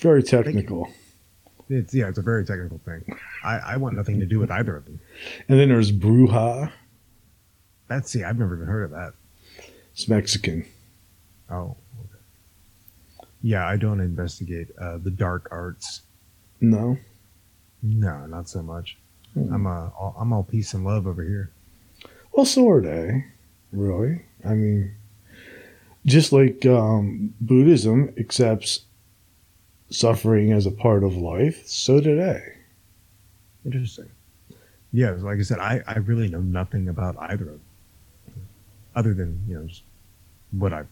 [0.00, 0.90] Very technical.
[1.68, 2.08] It's yeah.
[2.08, 3.04] It's a very technical thing.
[3.42, 5.00] I I want nothing to do with either of them.
[5.48, 6.70] And then there's Bruja.
[7.88, 8.24] That's see.
[8.24, 9.12] I've never even heard of that.
[9.92, 10.66] It's Mexican.
[11.50, 11.76] Oh.
[12.00, 13.28] Okay.
[13.42, 16.02] Yeah, I don't investigate uh, the dark arts.
[16.60, 16.98] No.
[17.82, 18.96] No, not so much.
[19.34, 19.52] Hmm.
[19.52, 21.50] I'm uh, all, I'm all peace and love over here.
[22.32, 23.26] Well, so are they.
[23.72, 24.22] Really.
[24.44, 24.94] I mean,
[26.06, 28.80] just like um, Buddhism accepts
[29.94, 32.42] suffering as a part of life, so did they.
[33.64, 34.10] Interesting.
[34.92, 37.60] Yeah, like I said, I, I really know nothing about either of them,
[38.94, 39.68] other than you know
[40.52, 40.88] what I've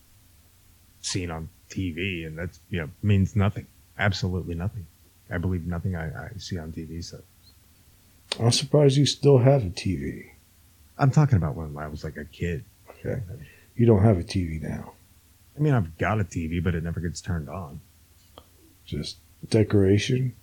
[1.00, 3.66] seen on TV, and that's you know means nothing,
[3.98, 4.86] absolutely nothing.
[5.30, 7.04] I believe nothing I, I see on TV.
[7.04, 7.20] So
[8.40, 10.30] I'm surprised you still have a TV.
[10.98, 12.64] I'm talking about when I was like a kid.
[12.90, 13.22] Okay.
[13.76, 14.92] You don't have a TV now.
[15.56, 17.80] I mean, I've got a TV, but it never gets turned on.
[18.84, 19.18] Just
[19.48, 20.34] decoration.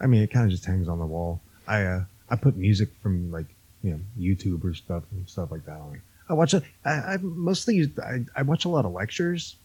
[0.00, 1.40] I mean, it kind of just hangs on the wall.
[1.66, 3.46] I uh, I put music from like
[3.82, 6.00] you know YouTube or stuff and stuff like that on.
[6.28, 6.64] I watch it.
[6.84, 9.56] I, I mostly I, I watch a lot of lectures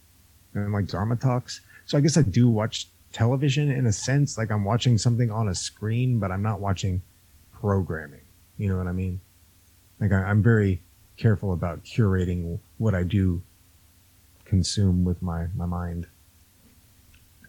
[0.53, 1.61] and like Dharma talks.
[1.85, 4.37] So I guess I do watch television in a sense.
[4.37, 7.01] Like I'm watching something on a screen, but I'm not watching
[7.53, 8.21] programming.
[8.57, 9.19] You know what I mean?
[9.99, 10.81] Like I, I'm very
[11.17, 13.41] careful about curating what I do
[14.45, 16.07] consume with my my mind.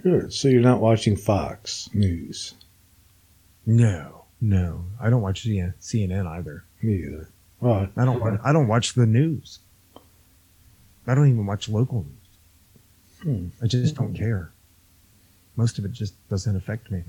[0.02, 0.32] Good.
[0.32, 2.54] So you're not watching Fox News.
[3.64, 6.64] No, no, I don't watch CNN either.
[6.82, 7.28] Me either.
[7.60, 8.18] Well, I don't.
[8.20, 9.60] wa- I don't watch the news.
[11.06, 13.22] I don't even watch local news.
[13.22, 13.64] Hmm.
[13.64, 14.50] I just don't care.
[15.56, 17.04] Most of it just doesn't affect me.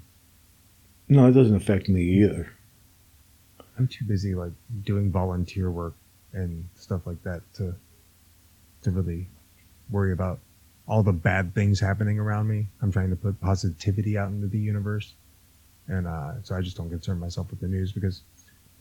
[1.09, 2.53] no, it doesn't affect me either.
[3.79, 4.51] I'm too busy like
[4.83, 5.95] doing volunteer work
[6.33, 7.73] and stuff like that to
[8.83, 9.27] to really
[9.89, 10.39] worry about
[10.87, 12.67] all the bad things happening around me.
[12.81, 15.13] I'm trying to put positivity out into the universe,
[15.87, 18.21] and uh, so I just don't concern myself with the news because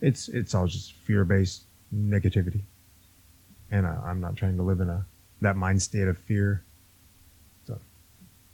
[0.01, 1.63] it's it's all just fear based
[1.95, 2.61] negativity,
[3.71, 5.05] and uh, I'm not trying to live in a
[5.41, 6.63] that mind state of fear.
[7.65, 7.79] So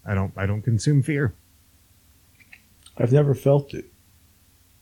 [0.06, 1.34] I don't I don't consume fear.
[2.98, 3.86] I've never felt it.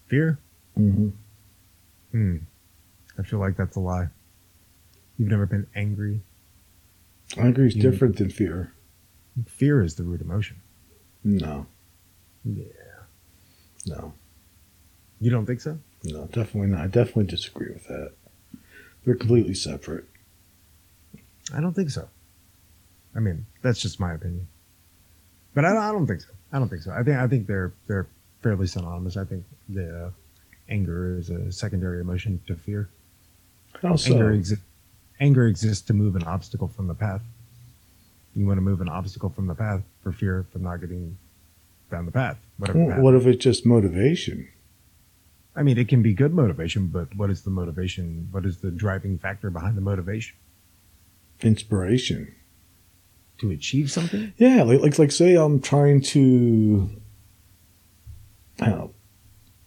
[0.07, 0.39] Fear.
[0.77, 1.09] Mm-hmm.
[2.11, 2.37] Hmm.
[3.17, 4.07] I feel like that's a lie.
[5.17, 6.21] You've never been angry.
[7.35, 8.71] Anger is You- different than fear.
[9.47, 10.57] Fear is the root emotion.
[11.23, 11.67] No,
[12.45, 12.63] Yeah.
[13.85, 14.13] no,
[15.19, 15.79] You don't think so?
[16.03, 16.81] no, definitely not.
[16.81, 18.13] I definitely disagree with that.
[19.03, 20.05] They're completely separate.
[21.53, 22.09] I don't think so.
[23.15, 24.47] I mean, that's just my opinion.
[25.53, 26.29] But I, I don't think so.
[26.51, 26.91] I don't think so.
[26.91, 28.07] I think I think they're they're
[28.41, 29.17] fairly synonymous.
[29.17, 30.11] I think the uh,
[30.69, 32.89] anger is a secondary emotion to fear.
[33.81, 34.13] How so?
[34.13, 34.59] Anger, exi-
[35.19, 37.21] anger exists to move an obstacle from the path.
[38.35, 41.17] You want to move an obstacle from the path for fear of not getting
[41.89, 42.37] down the path.
[42.57, 42.79] Whatever.
[42.79, 42.99] Well, path.
[43.01, 44.47] what if it's just motivation?
[45.55, 48.27] I mean, it can be good motivation, but what is the motivation?
[48.29, 50.35] What is the driving factor behind the motivation?
[51.41, 52.35] Inspiration.
[53.39, 54.33] To achieve something?
[54.37, 56.89] Yeah, like like like say I'm trying to
[58.59, 58.91] know,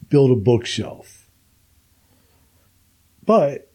[0.08, 1.28] build a bookshelf.
[3.24, 3.69] But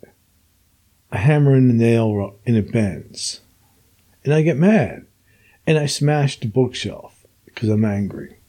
[1.16, 3.40] I hammer in a nail and it bends.
[4.26, 5.06] And I get mad.
[5.66, 8.40] And I smash the bookshelf because I'm angry.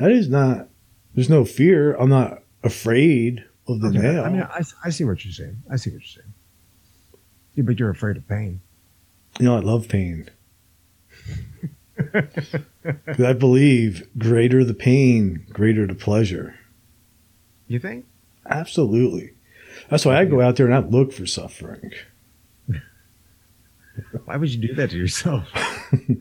[0.00, 0.68] That is not
[1.14, 1.94] there's no fear.
[1.94, 4.24] I'm not afraid of the Okay, nail.
[4.24, 5.62] I mean, I, I see what you're saying.
[5.70, 6.34] I see what you're saying.
[7.54, 8.60] Yeah, but you're afraid of pain.
[9.38, 10.28] you know, I love pain.
[13.24, 16.56] I believe greater the pain, greater the pleasure.
[17.68, 18.06] You think?
[18.50, 19.33] Absolutely.
[19.88, 21.92] That's why I go out there and I look for suffering.
[24.24, 25.48] Why would you do that to yourself?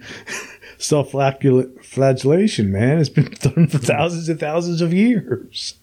[0.78, 5.76] Self flagellation, man, it's been done for thousands and thousands of years.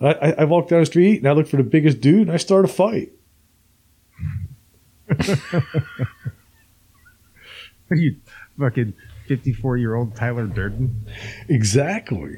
[0.00, 2.32] I, I, I walk down the street and I look for the biggest dude and
[2.32, 3.12] I start a fight.
[7.90, 8.16] Are you
[8.58, 8.94] fucking
[9.28, 11.06] 54 year old Tyler Durden?
[11.48, 12.36] Exactly.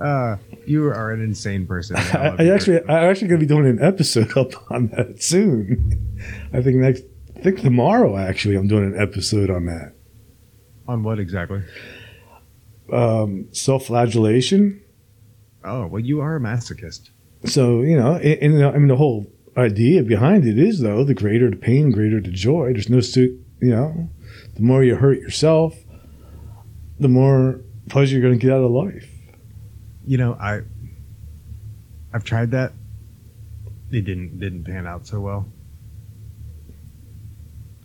[0.00, 0.36] Uh,
[0.66, 1.96] you are an insane person.
[1.96, 6.18] I, I actually, I'm actually going to be doing an episode up on that soon.
[6.52, 7.02] I think next,
[7.36, 8.16] I think tomorrow.
[8.16, 9.92] Actually, I'm doing an episode on that.
[10.88, 11.62] on what exactly?
[12.92, 14.82] Um, self-flagellation.
[15.64, 17.10] Oh, well, you are a masochist.
[17.44, 21.14] So you know, and, and I mean the whole idea behind it is though the
[21.14, 22.72] greater the pain, greater the joy.
[22.72, 23.00] There's no,
[23.60, 24.08] you know,
[24.54, 25.74] the more you hurt yourself,
[26.98, 29.08] the more pleasure you're going to get out of life.
[30.06, 30.62] You know, I
[32.12, 32.72] I've tried that.
[33.90, 35.46] It didn't didn't pan out so well.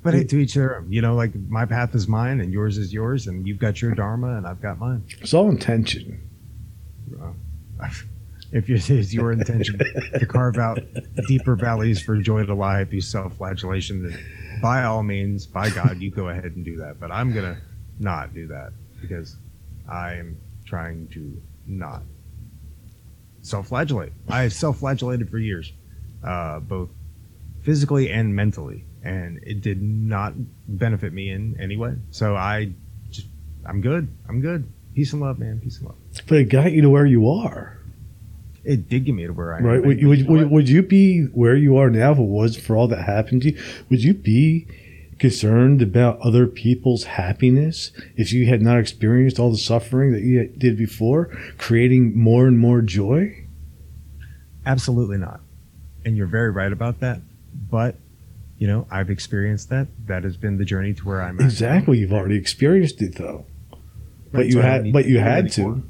[0.03, 0.91] But hey, to each their own.
[0.91, 3.95] You know, like my path is mine, and yours is yours, and you've got your
[3.95, 5.03] dharma, and I've got mine.
[5.19, 6.21] It's all intention.
[8.51, 9.79] If it is your intention
[10.17, 10.79] to carve out
[11.27, 16.09] deeper valleys for joy to lie through self-flagellation, then by all means, by God, you
[16.09, 16.99] go ahead and do that.
[16.99, 17.57] But I'm gonna
[17.99, 19.35] not do that because
[19.89, 22.03] I am trying to not
[23.41, 24.13] self-flagellate.
[24.29, 25.71] I have self-flagellated for years,
[26.23, 26.89] uh, both
[27.61, 30.33] physically and mentally, and it did not
[30.67, 31.93] benefit me in any way.
[32.11, 32.71] So I
[33.11, 33.27] just,
[33.65, 34.07] I'm good.
[34.27, 34.67] I'm good.
[34.95, 35.59] Peace and love, man.
[35.59, 35.97] Peace and love.
[36.27, 37.77] But it got you to where you are,
[38.63, 39.65] It did get me to where I am.
[39.65, 39.85] right?
[39.85, 42.75] Would, you would, would, would you be where you are now if it was for
[42.75, 43.61] all that happened to you?
[43.89, 44.67] Would you be
[45.19, 50.47] concerned about other people's happiness if you had not experienced all the suffering that you
[50.57, 53.45] did before, creating more and more joy?
[54.65, 55.41] Absolutely not.
[56.03, 57.21] And you're very right about that.
[57.69, 57.95] But,
[58.57, 59.87] you know, I've experienced that.
[60.07, 61.45] That has been the journey to where I'm at.
[61.45, 61.99] Exactly.
[61.99, 63.45] You've already experienced it though.
[64.31, 65.83] But Right, you so I don't had, but you had to.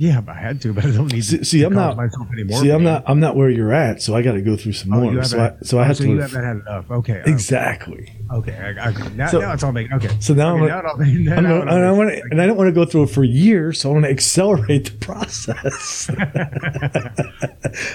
[0.00, 2.28] Yeah, but I had to, but I don't need See- to, see, I'm not- myself
[2.32, 2.60] anymore.
[2.60, 4.92] See, I'm not, I'm not where you're at, so I got to go through some
[4.92, 5.24] Oh, more.
[5.24, 6.10] So I, so I oh, have so to.
[6.10, 6.88] you haven't had enough.
[6.88, 7.14] Okay.
[7.18, 7.28] okay.
[7.28, 8.12] exactly.
[8.32, 8.52] Okay.
[8.56, 10.10] I, I, now, So- now it's all making okay.
[10.20, 12.40] So now okay, I'm, now it all, now I'm gonna, and I want to, and
[12.40, 14.92] I don't want to go through it for years, so I want to accelerate the
[15.04, 16.08] process.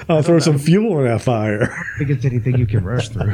[0.09, 1.71] I'll throw some fuel in that fire.
[1.71, 3.33] I think it's anything you can rush through.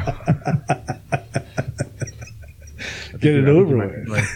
[3.18, 4.28] Get it over with.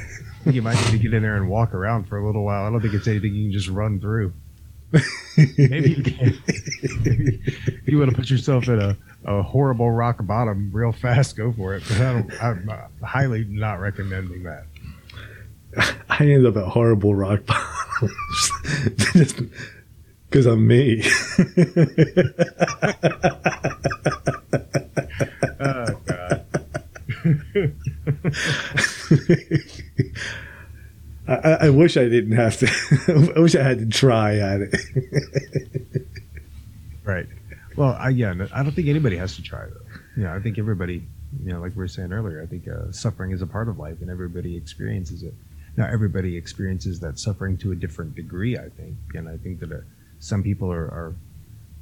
[0.45, 2.27] Like, I think you might need to get in there and walk around for a
[2.27, 2.67] little while.
[2.67, 4.33] I don't think it's anything you can just run through.
[5.59, 6.43] Maybe you can.
[7.05, 11.37] Maybe if you want to put yourself in a, a horrible rock bottom real fast,
[11.37, 11.83] go for it.
[11.89, 14.67] But I don't, I'm uh, highly not recommending that.
[16.09, 18.53] I end up at horrible rock bottoms
[19.13, 19.41] just
[20.31, 21.03] because I'm me.
[25.61, 26.45] Oh, God.
[31.27, 33.33] I, I wish I didn't have to.
[33.37, 36.07] I wish I had to try at it.
[37.05, 37.27] Right.
[37.77, 40.23] Well, I, yeah, I don't think anybody has to try though.
[40.23, 41.03] Yeah, I think everybody,
[41.43, 43.79] you know, like we were saying earlier, I think uh, suffering is a part of
[43.79, 45.35] life, and everybody experiences it.
[45.77, 49.73] Now, everybody experiences that suffering to a different degree, I think, and I think that
[49.73, 49.81] uh,
[50.19, 51.15] some people are, are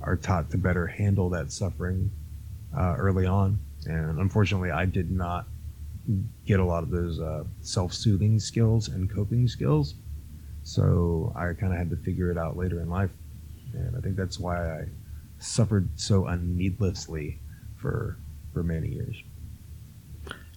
[0.01, 2.11] are taught to better handle that suffering
[2.77, 5.47] uh, early on, and unfortunately, I did not
[6.47, 9.95] get a lot of those uh, self-soothing skills and coping skills.
[10.65, 13.11] So I kind of had to figure it out later in life,
[13.75, 14.85] and I think that's why I
[15.39, 17.39] suffered so unneedlessly
[17.77, 18.17] for
[18.53, 19.17] for many years.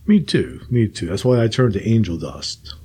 [0.06, 0.62] me too.
[0.70, 1.08] Me too.
[1.08, 2.76] That's why I turned to angel dust.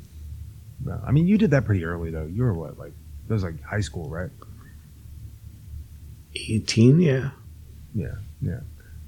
[0.82, 2.26] No, I mean, you did that pretty early though.
[2.26, 2.92] You were what, like,
[3.28, 4.30] that was like high school, right?
[6.34, 7.30] 18, yeah.
[7.94, 8.60] Yeah, yeah.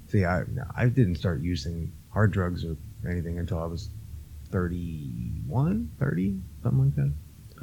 [0.07, 0.43] See, I
[0.75, 2.75] I didn't start using hard drugs or
[3.07, 3.89] anything until I was
[4.51, 7.13] 31, 30, something like that.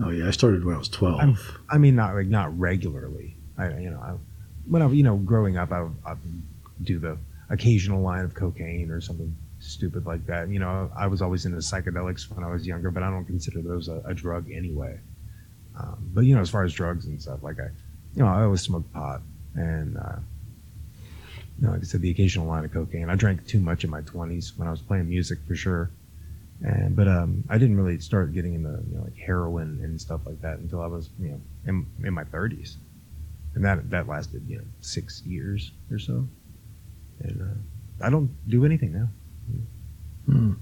[0.03, 0.29] Oh, yeah.
[0.29, 1.21] I started when I was 12.
[1.21, 1.37] I'm-
[1.69, 3.37] I mean, not like not regularly.
[3.59, 4.15] I, you know, I,
[4.67, 6.15] when I, you know, growing up, I would, I
[6.83, 7.19] do the
[7.51, 10.49] occasional line of cocaine or something stupid like that.
[10.49, 13.61] You know, I was always into psychedelics when I was younger, but I don't consider
[13.61, 14.99] those a, a drug anyway.
[15.79, 17.65] Um, but you know, as far as drugs and stuff, like I,
[18.15, 19.21] you know, I always smoked pot
[19.55, 20.17] and, uh,
[21.61, 23.11] you know, like I said, the occasional line of cocaine.
[23.11, 25.91] I drank too much in my twenties when I was playing music for sure.
[26.63, 30.23] And but um, I didn't really start getting into you know like heroin and stuff
[30.25, 32.79] like that until I was you know in, in my thirties,
[33.55, 36.27] and that that lasted you know six years or so.
[37.21, 39.09] And uh, I don't do anything now.
[40.27, 40.53] Hmm.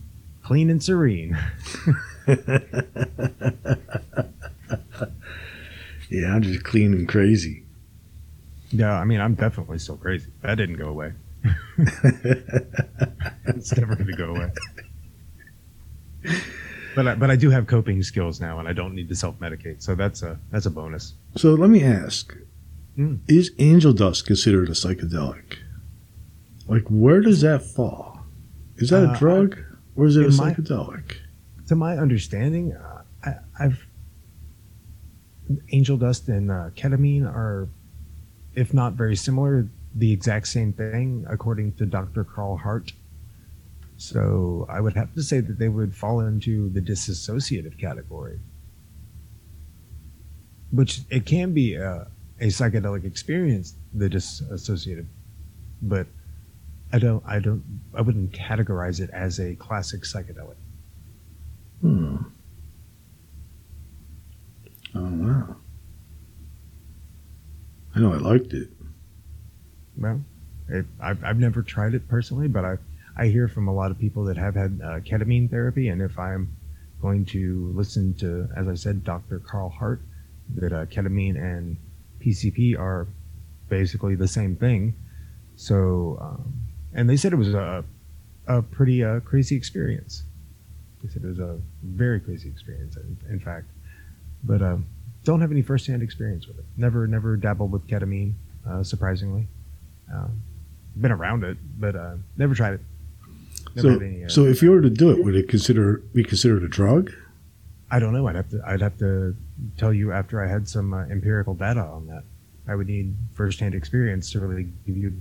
[0.43, 1.39] Clean and serene.
[6.09, 7.65] yeah, I'm just clean and crazy.
[8.71, 10.31] Yeah, I mean I'm definitely still crazy.
[10.43, 11.13] That didn't go away.
[13.47, 14.51] it's never going to go away.
[16.95, 19.39] but I, but I do have coping skills now, and I don't need to self
[19.39, 19.83] medicate.
[19.83, 21.15] So that's a that's a bonus.
[21.37, 22.37] So let me ask:
[22.99, 23.21] Mm.
[23.29, 25.59] Is angel dust considered a psychedelic?
[26.67, 28.21] Like, where does that fall?
[28.77, 29.59] Is that Uh, a drug
[29.97, 31.13] or is it a in my- psychedelic?
[31.69, 33.87] To my understanding, uh, I, I've
[35.71, 37.69] angel dust and uh, ketamine are,
[38.59, 42.25] if not very similar, the exact same thing, according to Dr.
[42.25, 42.93] Carl Hart.
[43.97, 48.41] So I would have to say that they would fall into the disassociative category,
[50.73, 52.09] which it can be a,
[52.41, 55.07] a psychedelic experience, the disassociative,
[55.81, 56.09] but
[56.93, 57.63] I don't, I don't,
[57.95, 60.57] I wouldn't categorize it as a classic psychedelic.
[61.81, 62.17] Hmm.
[64.97, 65.57] Oh wow!
[67.99, 68.69] I know I liked it.
[69.97, 70.21] Well,
[70.69, 72.77] it, I've, I've never tried it personally, but I,
[73.17, 75.89] I hear from a lot of people that have had uh, ketamine therapy.
[75.89, 76.57] And if I'm
[77.03, 79.41] going to listen to, as I said, Dr.
[79.41, 80.01] Carl Hart,
[80.55, 81.77] that uh, ketamine and
[82.21, 83.09] PCP are
[83.69, 84.95] basically the same thing.
[85.57, 86.55] So, um,
[86.95, 87.85] and they said it was a,
[88.47, 90.23] a pretty uh, crazy experience.
[91.03, 93.67] They said it was a very crazy experience, in, in fact.
[94.45, 94.87] But um,
[95.29, 96.65] don't have any firsthand experience with it.
[96.79, 98.33] Never, never dabbled with ketamine,
[98.67, 99.47] uh, surprisingly.
[100.11, 100.41] Um,
[100.97, 102.81] been around it, but uh, never tried it.
[103.77, 106.25] Never So, any, uh, so if you were to do it, would it consider be
[106.25, 107.13] considered a drug?
[107.91, 108.27] I don't know.
[108.27, 108.63] I'd have to.
[108.67, 109.37] I'd have to
[109.77, 112.23] tell you after I had some uh, empirical data on that.
[112.67, 115.13] I would need firsthand experience to really give you.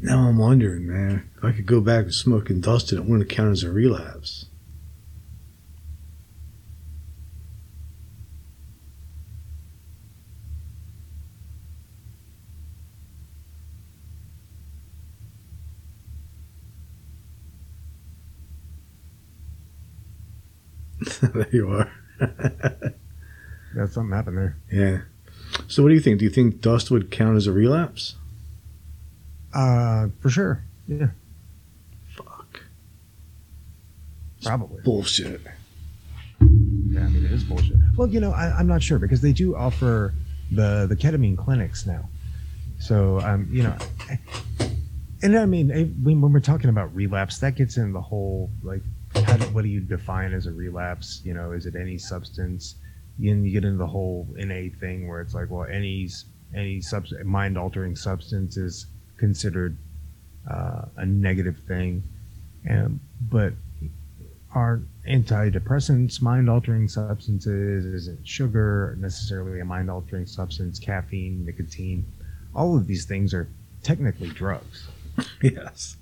[0.00, 3.08] Now I'm wondering, man, if I could go back and smoke and dust and it
[3.08, 4.46] wouldn't count as a relapse.
[21.34, 21.90] there you are.
[23.74, 24.56] That something happened there.
[24.70, 24.98] Yeah.
[25.66, 26.20] So what do you think?
[26.20, 28.14] Do you think dust would count as a relapse?
[29.52, 30.62] Uh, for sure.
[30.86, 31.08] Yeah,
[32.16, 32.60] Fuck.
[34.44, 34.80] probably.
[34.84, 35.40] Bullshit.
[36.40, 37.76] Yeah, I mean it is bullshit.
[37.96, 40.14] Well, you know, I, I'm not sure because they do offer
[40.52, 42.08] the the ketamine clinics now.
[42.78, 43.76] So, um, you know,
[45.22, 45.70] and I mean,
[46.02, 48.82] when we're talking about relapse, that gets in the whole like,
[49.22, 51.20] how do, what do you define as a relapse?
[51.24, 52.76] You know, is it any substance?
[53.18, 56.08] You get into the whole NA thing where it's like, well, any
[56.54, 56.82] any
[57.24, 58.86] mind altering substance is
[59.16, 59.76] considered
[60.50, 62.02] uh, a negative thing,
[62.64, 63.00] and
[63.30, 63.52] but
[64.54, 67.84] are antidepressants mind altering substances?
[67.84, 70.78] Isn't sugar necessarily a mind altering substance?
[70.78, 72.04] Caffeine, nicotine,
[72.54, 73.48] all of these things are
[73.82, 74.88] technically drugs.
[75.40, 75.96] Yes.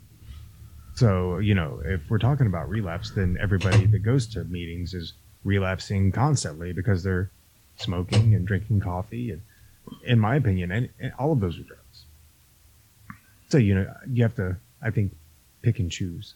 [1.02, 5.14] So, you know, if we're talking about relapse, then everybody that goes to meetings is
[5.42, 7.28] relapsing constantly because they're
[7.74, 9.32] smoking and drinking coffee.
[9.32, 9.42] And
[10.04, 12.04] in my opinion, and, and all of those are drugs.
[13.48, 15.12] So, you know, you have to, I think,
[15.62, 16.34] pick and choose.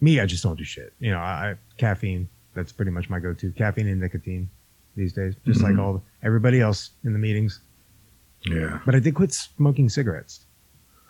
[0.00, 0.94] Me, I just don't do shit.
[0.98, 3.52] You know, I, I caffeine, that's pretty much my go to.
[3.52, 4.48] Caffeine and nicotine
[4.96, 5.80] these days, just like Mhm.
[5.82, 7.60] all everybody else in the meetings.
[8.46, 8.80] Yeah.
[8.86, 10.46] But I did quit smoking cigarettes.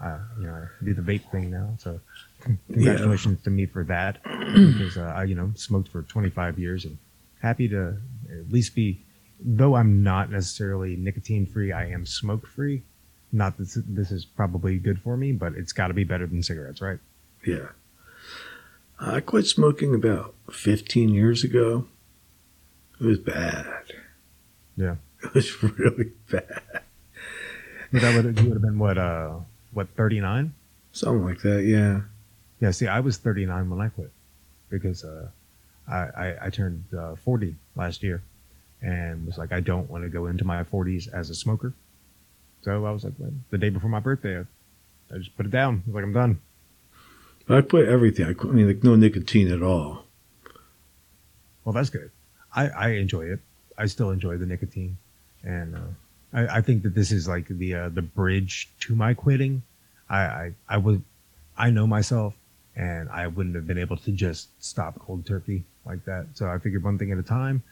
[0.01, 1.75] Uh, you know, I do the vape thing now.
[1.79, 2.01] So
[2.41, 6.99] congratulations to me for that because uh, I, you know, smoked for 25 years and
[7.41, 7.97] happy to
[8.31, 9.05] at least be,
[9.41, 12.83] though I'm not necessarily nicotine free, I am smoke free.
[13.33, 16.27] Not that this, this is probably good for me, but it's got to be better
[16.27, 16.99] than cigarettes, right?
[17.47, 17.69] Yeah.
[18.99, 21.87] I quit smoking about 15 years ago.
[23.01, 23.85] It was bad.
[24.77, 24.97] Yeah.
[25.21, 26.63] It was really bad.
[27.93, 29.41] But that would, you would have been what, uh,
[29.73, 30.55] what, 39?
[30.93, 32.03] Something like that, yeah.
[32.61, 34.11] Yeah, see, I was 39 when I quit
[34.69, 35.29] because uh,
[35.87, 38.23] I, I, I turned uh, 40 last year
[38.83, 41.73] and was like, I don't want to go into my 40s as a smoker.
[42.63, 45.53] So I was like, well, the day before my birthday, I, I just put it
[45.53, 45.83] down.
[45.87, 46.41] I was like, I'm done.
[47.49, 48.27] I quit everything.
[48.27, 50.05] I, quit, I mean, like no nicotine at all.
[51.65, 52.11] Well, that's good.
[52.55, 53.41] I, I enjoy it.
[53.77, 54.99] I still enjoy the nicotine.
[55.43, 55.81] And uh,
[56.33, 59.63] I, I think that this is like the uh, the bridge to my quitting.
[60.11, 60.99] I, I, I was,
[61.57, 62.35] I know myself
[62.79, 66.27] and I wouldn't have been able to just stop cold turkey like that.
[66.35, 67.63] So I figured one thing at a time.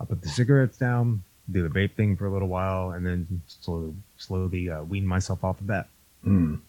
[0.00, 3.42] I'll put the cigarettes down, do the vape thing for a little while, and then
[3.46, 5.88] slowly, slowly uh, wean myself off of that.
[6.26, 6.60] Mm.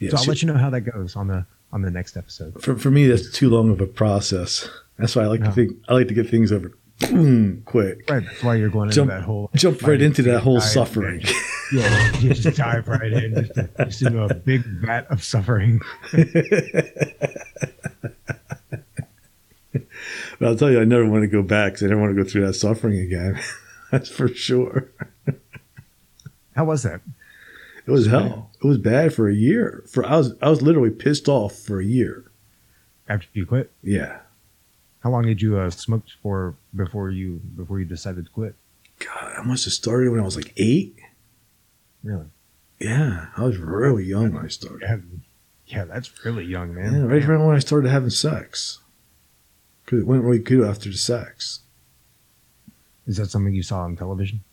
[0.00, 2.16] Yeah, so I'll see, let you know how that goes on the on the next
[2.16, 2.60] episode.
[2.62, 4.66] for, for me, that's too long of a process.
[4.98, 5.46] That's why I like No.
[5.46, 5.76] to think.
[5.88, 8.08] I like to get things over boom, quick.
[8.08, 11.22] Right, that's why you're going into Jump- that whole Jump right into that whole suffering.
[11.72, 15.80] Yeah, you just dive right in, just, just into a big vat of suffering.
[20.38, 22.22] But I'll tell you, I never want to go back because I never want to
[22.22, 23.40] go through that suffering again.
[23.90, 24.90] That's for sure.
[26.54, 27.00] How was that?
[27.86, 28.50] It was hell.
[28.62, 29.84] It was bad for a year.
[29.88, 32.30] For I was I was literally pissed off for a year.
[33.08, 33.72] After you quit?
[33.82, 34.18] Yeah.
[35.00, 38.54] How long did you uh, smoke for before you before you decided to quit?
[38.98, 40.97] God, I must have started when I was like eight.
[42.02, 42.26] Really?
[42.78, 44.82] Yeah, I was really young when I started.
[44.82, 44.98] Yeah,
[45.66, 46.94] yeah that's really young, man.
[46.94, 48.80] Yeah, right around when I started having sex.
[49.84, 51.60] Because it went really good after the sex.
[53.06, 54.44] Is that something you saw on television?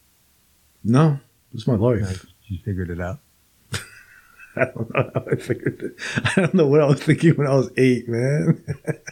[0.84, 1.20] No,
[1.54, 2.26] it's my life.
[2.48, 3.20] You figured it out.
[4.56, 5.96] I don't know how I figured it.
[6.38, 8.64] I don't know what I was thinking when I was eight, man.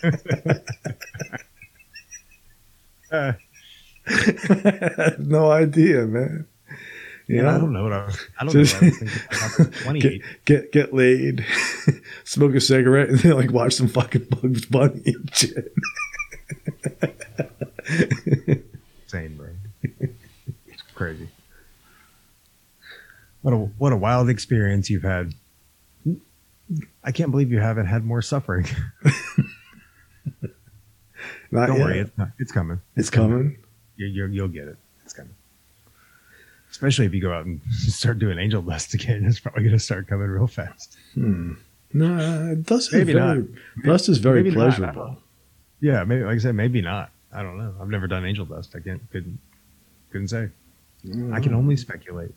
[3.13, 3.33] Uh,
[5.19, 6.47] no idea, man.
[7.27, 7.49] You yeah, know?
[7.49, 8.19] I don't know what I was.
[8.39, 9.73] I don't Just- know what I was thinking.
[9.85, 11.45] when I was get get get laid,
[12.25, 15.73] smoke a cigarette, and then like watch some fucking Bugs Bunny and shit.
[19.03, 19.49] Insane, bro.
[20.67, 21.29] It's crazy.
[23.41, 25.33] What a what a wild experience you've had.
[27.03, 28.65] I can't believe you haven't had more suffering.
[31.51, 31.79] Don't yet.
[31.79, 32.81] worry, it's, not, it's coming.
[32.95, 33.57] it's coming.
[33.95, 34.77] You, you, you'll get it.
[36.73, 39.79] Especially if you go out and start doing angel dust again, it's probably going to
[39.79, 40.97] start coming real fast.
[41.13, 41.53] Hmm.
[41.93, 43.47] No, dust is Maybe very,
[43.85, 44.73] dust is very Maybe not.
[44.75, 45.17] pleasurable.
[45.81, 47.11] Yeah, maybe like I said, maybe not.
[47.31, 47.75] I don't know.
[47.79, 48.73] I've never done angel dust.
[48.75, 49.37] I can't couldn't
[50.11, 50.49] couldn't say.
[51.31, 52.33] I can only speculate.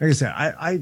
[0.00, 0.80] Like I said, I, I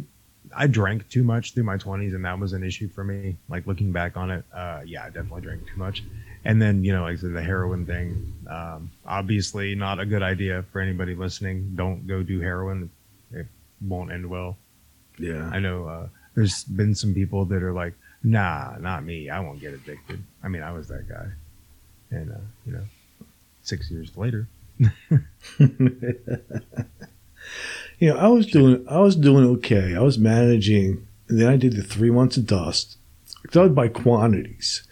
[0.56, 3.36] I drank too much through my twenties, and that was an issue for me.
[3.50, 6.02] Like looking back on it, uh, yeah, I definitely drank too much.
[6.46, 10.22] And then you know, like I said, the heroin thing, um, obviously not a good
[10.22, 11.72] idea for anybody listening.
[11.74, 12.88] Don't go do heroin;
[13.32, 13.46] it
[13.80, 14.56] won't end well.
[15.18, 15.50] Yeah.
[15.52, 19.28] I know uh, there's been some people that are like, nah, not me.
[19.28, 20.22] I won't get addicted.
[20.42, 21.26] I mean, I was that guy.
[22.10, 22.84] And, uh, you know,
[23.62, 24.46] six years later,
[25.58, 25.68] you
[28.02, 29.96] know, I was doing I was doing okay.
[29.96, 32.98] I was managing, and then I did the three months of dust.
[33.46, 34.86] 'Cause I would buy quantities,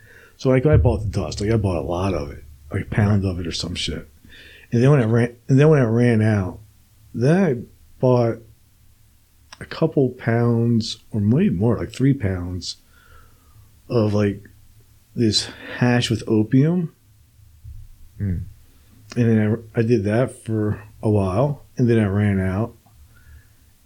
[0.45, 2.95] so like I bought the dust, like I bought a lot of it, like a
[2.95, 4.11] pound of it or some shit.
[4.71, 6.61] And then when I ran, and then when I ran out,
[7.15, 7.63] then I
[7.99, 8.43] bought
[9.59, 12.77] a couple pounds or maybe more, like three pounds
[13.89, 14.45] of like
[15.17, 16.95] this hash with opium.
[18.19, 18.41] Hmm.
[19.17, 22.77] And then I, I did that for a while, and then I ran out.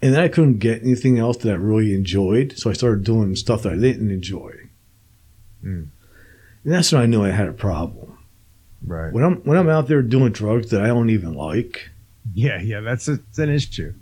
[0.02, 3.36] And then I couldn't get anything else that I really enjoyed, so I started doing
[3.36, 4.54] stuff that I didn't enjoy.
[5.61, 5.84] Hmm.
[6.68, 8.18] And that's when I knew I had a problem.
[8.86, 9.10] right?
[9.10, 11.88] When I'm when I'm out there doing drugs that I don't even like,
[12.34, 13.94] Yeah, yeah, that's a, it's an issue.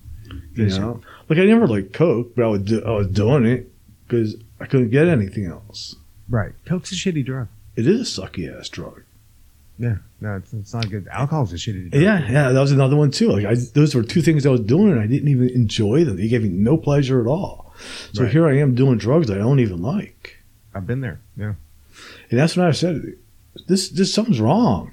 [0.54, 3.70] you know, like I never liked coke, but I would do, I was doing it
[4.08, 5.94] because I couldn't get anything else.
[6.28, 6.54] Right.
[6.64, 7.46] Coke's a shitty drug.
[7.76, 9.02] It is a sucky ass drug.
[9.78, 11.06] Yeah, no, it's, it's not good.
[11.06, 12.02] Alcohol's a shitty drug.
[12.02, 13.28] Yeah, yeah, that was another one too.
[13.30, 16.16] Like I, those were two things I was doing, and I didn't even enjoy them.
[16.16, 17.72] They gave me no pleasure at all.
[18.12, 18.32] So Right.
[18.32, 20.38] here I am doing drugs that I don't even like,
[20.74, 21.20] I've been there.
[21.36, 21.52] Yeah.
[22.30, 23.02] And that's when I said,
[23.68, 24.92] "This, this something's wrong."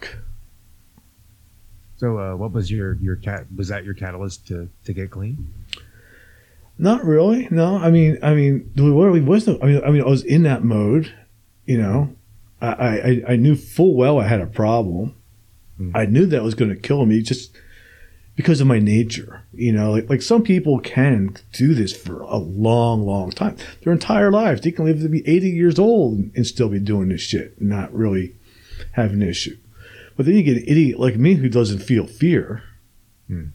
[1.97, 3.45] So, uh, what was your your cat?
[3.55, 5.53] Was that your catalyst to to get clean?
[6.77, 7.47] Not really.
[7.51, 9.59] No, I mean, I mean, there really was no.
[9.61, 11.13] I mean, I mean, I was in that mode.
[11.65, 12.15] You know,
[12.61, 15.15] I, I, I knew full well I had a problem.
[15.79, 15.91] Mhm.
[15.95, 17.55] I knew that was going to kill me just
[18.35, 19.43] because of my nature.
[19.53, 23.57] You know, like like some people can do this for a long, long time.
[23.83, 26.79] Their entire lives, they can live to be eighty years old and, and still be
[26.79, 28.35] doing this shit, and not really
[28.93, 29.57] have an issue.
[30.15, 32.63] But then you get an idiot like me who doesn't feel fear,
[33.27, 33.45] Hmm.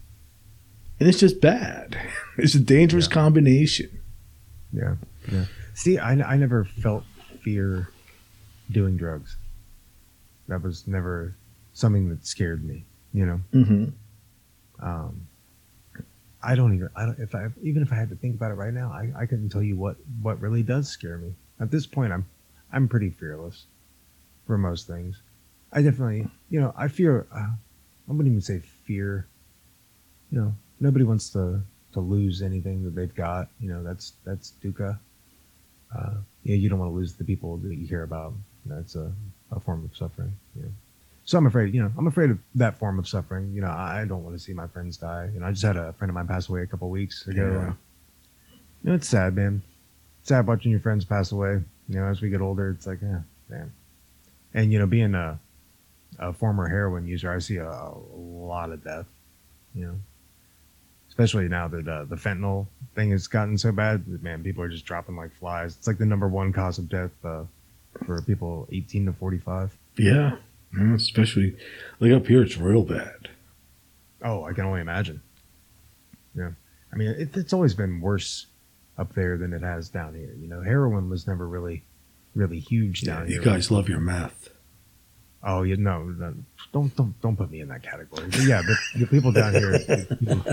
[1.00, 1.96] and it's just bad.
[2.40, 3.14] It's a dangerous Yeah.
[3.14, 3.90] combination.
[4.72, 4.94] Yeah,
[5.32, 5.46] yeah.
[5.74, 7.02] See, I, I never felt
[7.42, 7.88] fear
[8.70, 9.36] doing drugs.
[10.46, 11.34] That was never
[11.72, 12.84] something that scared me.
[13.12, 13.84] You know, Mm-hmm.
[14.80, 15.26] Um,
[16.42, 16.88] I don't even.
[16.94, 17.18] I don't.
[17.18, 19.50] If I even if I had to think about it right now, I, I couldn't
[19.50, 21.34] tell you what what really does scare me.
[21.60, 22.26] At this point, I'm
[22.72, 23.64] I'm pretty fearless
[24.46, 25.20] for most things.
[25.72, 27.26] I definitely, you know, I fear.
[27.34, 27.50] Uh,
[28.08, 29.26] I wouldn't even say fear.
[30.30, 31.62] You know, nobody wants to
[31.92, 33.48] to lose anything that they've got.
[33.60, 34.98] You know, that's that's dukkha.
[35.96, 36.14] Uh,
[36.44, 38.34] yeah, you don't want to lose the people that you care about.
[38.64, 39.12] That's a,
[39.50, 40.36] a form of suffering.
[40.54, 40.72] You know.
[41.28, 43.52] So I'm afraid, you know, I'm afraid of that form of suffering.
[43.52, 45.28] You know, I don't want to see my friends die.
[45.34, 47.42] You know, I just had a friend of mine pass away a couple weeks ago.
[47.42, 47.72] Yeah.
[48.82, 49.62] You know, it's sad, man.
[50.20, 51.60] It's sad watching your friends pass away.
[51.90, 53.20] You know, as we get older, it's like, yeah,
[53.50, 53.70] man.
[54.54, 55.38] And you know, being a
[56.18, 59.04] a former heroin user, I see a, a lot of death.
[59.74, 59.94] You know,
[61.10, 64.06] especially now that uh, the fentanyl thing has gotten so bad.
[64.22, 65.76] Man, people are just dropping like flies.
[65.76, 67.44] It's like the number one cause of death uh,
[68.06, 69.76] for people 18 to 45.
[69.98, 70.36] Yeah,
[70.76, 71.56] yeah, especially
[72.00, 73.28] like up here, it's real bad.
[74.22, 75.22] Oh, I can only imagine.
[76.34, 76.50] Yeah,
[76.92, 78.46] I mean, it, it's always been worse
[78.98, 80.34] up there than it has down here.
[80.40, 81.82] You know, heroin was never really,
[82.34, 83.36] really huge Yeah, here.
[83.38, 84.50] you guys love your meth.
[85.42, 86.34] Oh, you know, no,
[86.72, 88.26] don't don't don't put me in that category.
[88.28, 90.48] But yeah, but the people down here, the,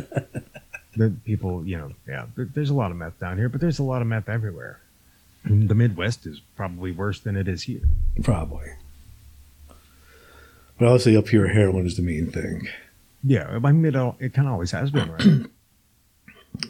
[0.95, 3.83] the people, you know, yeah, there's a lot of meth down here, but there's a
[3.83, 4.79] lot of meth everywhere.
[5.43, 7.81] The Midwest is probably worse than it is here.
[8.23, 8.67] Probably.
[10.79, 12.67] But say up here, heroin is the main thing.
[13.23, 15.45] Yeah, I mean, it, all- it kind of always has been, right?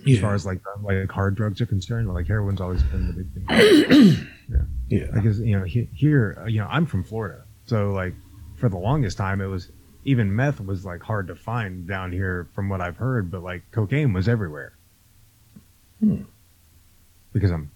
[0.09, 3.47] As far as like like hard drugs are concerned, like heroin's always been the big
[3.47, 4.27] thing.
[4.49, 4.57] yeah,
[4.89, 5.11] yeah.
[5.13, 8.15] because you know he, here uh, you know i'm from florida so like
[8.55, 9.69] for the longest time it was
[10.03, 13.61] even meth was like hard to find down here from what i've heard but like
[13.71, 14.73] cocaine was everywhere
[15.99, 16.23] Hmm.
[17.31, 17.69] because i'm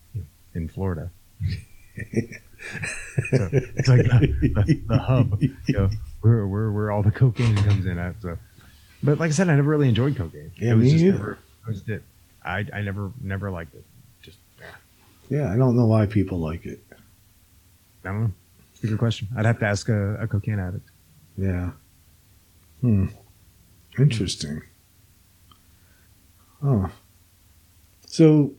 [0.55, 1.11] in florida
[3.31, 5.89] so it's like the, the, the hub you know
[6.21, 8.37] where, where where all the cocaine comes in at so
[9.03, 11.17] but like i said i never really enjoyed cocaine Yeah, it was me just either.
[11.17, 12.03] never it was it
[12.43, 13.85] i i never never liked it
[14.21, 14.65] just yeah.
[15.29, 15.53] yeah.
[15.53, 16.79] I don't know why people like it.
[18.03, 18.31] i don't know
[18.73, 20.89] it's a good question i'd have to ask a, a cocaine addict
[21.37, 21.71] Yeah.
[22.81, 23.07] Hmm.
[23.97, 24.61] Interesting.
[26.63, 26.89] Oh.
[28.05, 28.53] So,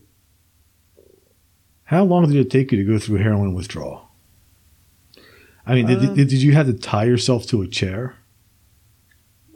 [1.85, 4.10] how long did it take you to go through heroin withdrawal?
[5.65, 8.15] I mean, did, Um, did, did you have to tie yourself to a chair?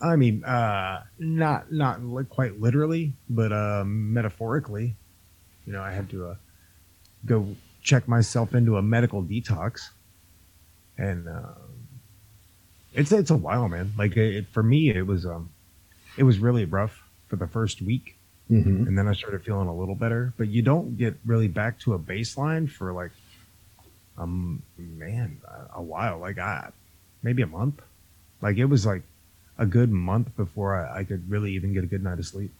[0.01, 4.95] I mean, uh, not not li- quite literally, but uh, metaphorically.
[5.65, 6.35] You know, I had to uh,
[7.25, 9.89] go check myself into a medical detox,
[10.97, 11.53] and uh,
[12.93, 13.93] it's it's a while, man.
[13.97, 15.49] Like it, for me, it was um,
[16.17, 18.15] it was really rough for the first week,
[18.51, 18.85] Mm-hmm.
[18.87, 20.33] and then I started feeling a little better.
[20.37, 23.09] But you don't get really back to a baseline for like,
[24.17, 26.19] um, man, a, a while.
[26.19, 26.69] Like I,
[27.23, 27.81] maybe a month.
[28.41, 29.03] Like it was like
[29.57, 32.51] a good month before I, I could really even get a good night of sleep.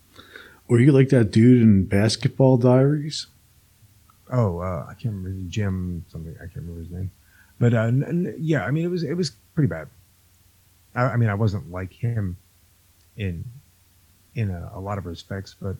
[0.67, 3.27] Were you like that dude in Basketball Diaries?
[4.31, 6.33] Oh, uh, I can't remember Jim something.
[6.37, 7.11] I can't remember his name,
[7.59, 9.87] but uh, n- n- yeah, I mean it was it was pretty bad.
[10.95, 12.37] I, I mean I wasn't like him
[13.17, 13.43] in
[14.33, 15.75] in a, a lot of respects, but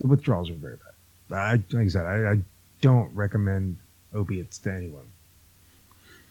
[0.00, 1.36] the withdrawals were very bad.
[1.36, 2.38] I like I said, I, I
[2.80, 3.78] don't recommend
[4.14, 5.06] opiates to anyone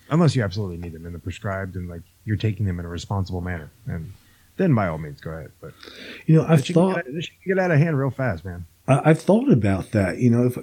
[0.10, 2.90] unless you absolutely need them and they're prescribed and like you're taking them in a
[2.90, 4.14] responsible manner, and
[4.58, 5.52] then by all means go ahead.
[5.62, 5.74] But
[6.26, 7.98] You know, I've this shit can thought get out- this can get out of hand
[8.00, 8.66] real fast, man.
[8.88, 10.18] I, I've thought about that.
[10.20, 10.58] You know, if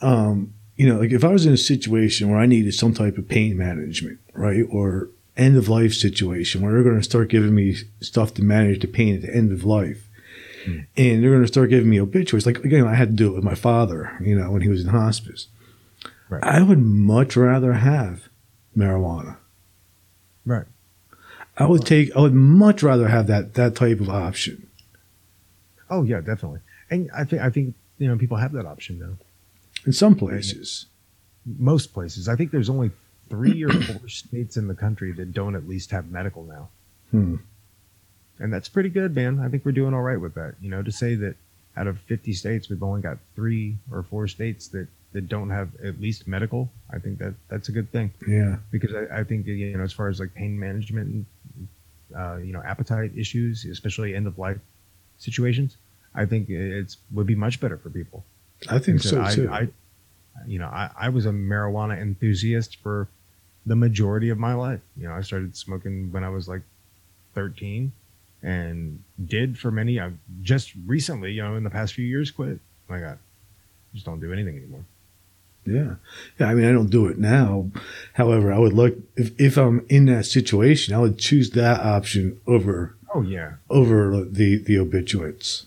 [0.00, 3.16] um, you know, like if I was in a situation where I needed some type
[3.18, 7.54] of pain management, right, or end of life situation where they're going to start giving
[7.54, 10.08] me stuff to manage the pain at the end of life,
[10.64, 10.78] Hmm.
[10.96, 12.46] and they're going to start giving me obituaries.
[12.46, 14.16] Like again, I had to do it with my father.
[14.20, 15.46] You know, when he was in hospice,
[16.28, 16.42] Right.
[16.42, 18.28] I would much rather have
[18.76, 19.36] marijuana.
[20.44, 20.66] Right.
[21.56, 22.14] I would take.
[22.16, 24.68] I would much rather have that that type of option.
[25.88, 26.60] Oh yeah, definitely.
[26.90, 29.16] And I think I think you know people have that option now.
[29.86, 30.86] In some places,
[31.46, 32.28] Most places.
[32.28, 32.90] I think there's only
[33.28, 36.68] three or four states in the country that don't at least have medical now,
[37.10, 37.36] hmm.
[38.38, 39.38] and that's pretty good, man.
[39.38, 40.54] I think we're doing all right with that.
[40.60, 41.36] You know, to say that
[41.76, 45.70] out of 50 states, we've only got three or four states that that don't have
[45.82, 46.70] at least medical.
[46.92, 49.92] I think that that's a good thing yeah, because I, I think you know as
[49.92, 51.68] far as like pain management and
[52.14, 54.58] uh, you know appetite issues, especially end of life
[55.16, 55.76] situations,
[56.14, 58.24] I think it's would be much better for people.
[58.68, 59.48] I think so I, too.
[59.50, 59.68] I,
[60.46, 63.08] you know, I, I was a marijuana enthusiast for
[63.64, 64.80] the majority of my life.
[64.96, 66.62] You know, I started smoking when I was like
[67.34, 67.92] 13
[68.42, 70.10] and did for many, I
[70.42, 72.58] just recently, you know, in the past few years quit.
[72.88, 73.18] My God,
[73.94, 74.84] just don't do anything anymore.
[75.66, 75.94] Yeah.
[76.38, 76.48] Yeah.
[76.48, 77.70] I mean, I don't do it now.
[78.14, 82.40] However, I would like, if, if I'm in that situation, I would choose that option
[82.46, 83.54] over, Oh yeah.
[83.70, 85.66] over the, the obituates.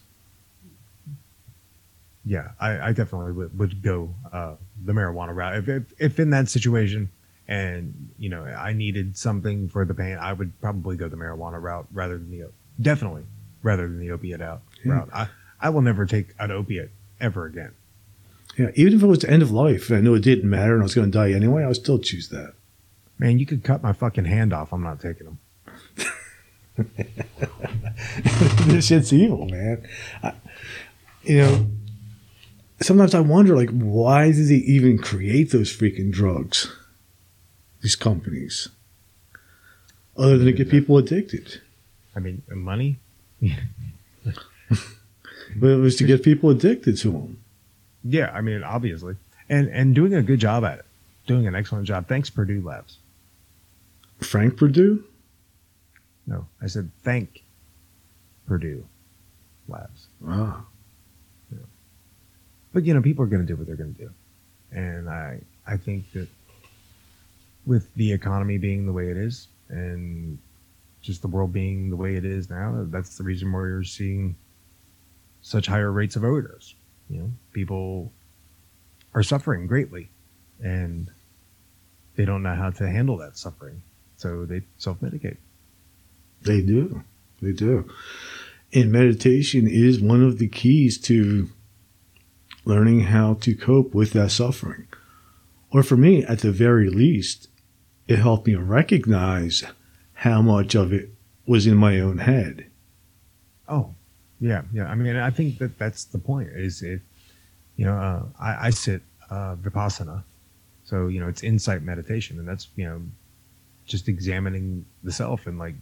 [2.25, 2.49] Yeah.
[2.59, 5.55] I, I definitely would, would go, uh, the marijuana route.
[5.57, 7.09] If, if, if in that situation
[7.47, 11.61] and, you know, I needed something for the pain, I would probably go the marijuana
[11.61, 12.49] route rather than the,
[12.81, 13.23] definitely
[13.63, 14.91] rather than the opiate out Yeah.
[14.93, 15.09] route.
[15.13, 15.27] I,
[15.59, 17.71] I will never take an opiate ever again.
[18.57, 18.71] Yeah.
[18.75, 20.81] Even if it was the end of life and I knew it didn't matter and
[20.81, 22.53] I was going to die anyway, I would still choose that.
[23.19, 24.73] Man, you could cut my fucking hand off.
[24.73, 25.39] I'm not taking them.
[28.67, 29.87] this shit's evil, man.
[30.23, 30.33] I,
[31.23, 31.67] you know,
[32.81, 36.71] sometimes I wonder, like, why did they even create those freaking drugs?
[37.81, 38.69] These companies,
[40.15, 41.61] other than to get people addicted,
[42.15, 42.97] I mean, money.
[43.41, 43.53] but
[45.69, 47.39] it was to get people addicted to them.
[48.03, 49.15] Yeah, I mean, obviously,
[49.49, 50.85] and and doing a good job at it,
[51.25, 52.07] doing an excellent job.
[52.07, 52.97] Thanks, Purdue Labs.
[54.19, 55.03] Frank Perdue?
[56.25, 57.43] No, I said thank
[58.47, 58.85] Purdue
[59.67, 60.07] Labs.
[60.27, 60.65] Ah.
[62.73, 64.11] But you know, people are going to do what they're going to do,
[64.71, 66.27] and I I think that
[67.65, 70.37] with the economy being the way it is, and
[71.01, 74.35] just the world being the way it is now, that's the reason why you're seeing
[75.41, 76.75] such higher rates of overdose.
[77.09, 78.11] You know, people
[79.13, 80.09] are suffering greatly,
[80.61, 81.09] and
[82.15, 83.81] they don't know how to handle that suffering,
[84.17, 85.37] so they self medicate.
[86.41, 87.03] They do.
[87.41, 87.89] They do.
[88.73, 91.49] And meditation is one of the keys to
[92.65, 94.87] learning how to cope with that suffering.
[95.71, 97.47] Or for me, at the very least,
[98.07, 99.63] it helped me recognize
[100.13, 101.09] how much of it
[101.45, 102.65] was in my own head.
[103.69, 103.95] Oh,
[104.39, 104.85] yeah, yeah.
[104.85, 106.49] I mean, I think that that's the point.
[106.49, 107.01] Is it,
[107.75, 110.23] you know, uh, I, I sit uh, vipassana,
[110.83, 113.01] so you know, it's insight meditation, and that's you know,
[113.85, 115.75] just examining the self and like,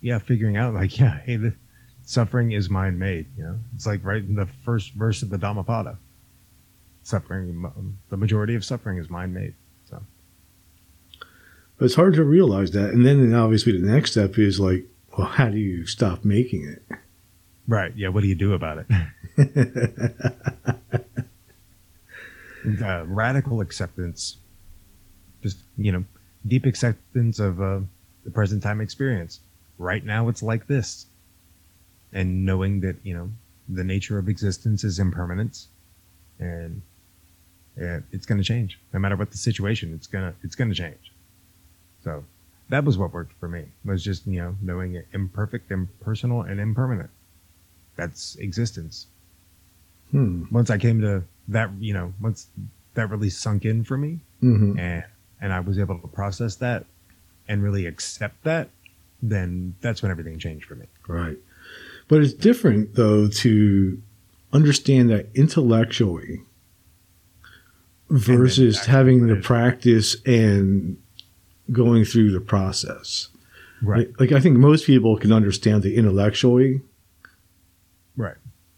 [0.00, 1.54] yeah, figuring out like, yeah, hey, the
[2.04, 3.26] suffering is mind made.
[3.36, 5.98] You know, it's like right in the first verse of the Dhammapada.
[7.02, 9.54] Suffering, the majority of suffering is mind made.
[9.88, 10.02] So,
[11.78, 14.84] but it's hard to realize that, and then obviously the next step is like,
[15.16, 16.82] well, how do you stop making it?
[17.70, 17.92] Right.
[17.96, 18.08] Yeah.
[18.08, 18.86] What do you do about it?
[22.82, 24.38] uh, radical acceptance,
[25.40, 26.04] just you know,
[26.48, 27.78] deep acceptance of uh,
[28.24, 29.38] the present time experience.
[29.78, 31.06] Right now, it's like this,
[32.12, 33.30] and knowing that you know
[33.68, 35.68] the nature of existence is impermanence,
[36.40, 36.82] and
[37.78, 39.94] yeah, it's going to change no matter what the situation.
[39.94, 41.12] It's gonna it's going to change.
[42.02, 42.24] So
[42.68, 43.66] that was what worked for me.
[43.84, 47.10] Was just you know knowing it imperfect, impersonal, and impermanent.
[48.00, 49.06] That's existence.
[50.10, 50.44] Hmm.
[50.50, 52.46] Once I came to that, you know, once
[52.94, 54.78] that really sunk in for me, Mm-hmm.
[54.78, 55.04] and
[55.42, 56.86] and I was able to process that
[57.46, 58.70] and really accept that,
[59.22, 60.86] then that's when everything changed for me.
[61.06, 61.36] Right.
[62.08, 64.00] But it's different, though, to
[64.52, 66.40] understand that intellectually
[68.08, 70.96] versus having the practice and
[71.70, 73.28] going through the process.
[73.82, 74.08] Right.
[74.18, 76.80] Like, like, I think most people can understand it intellectually.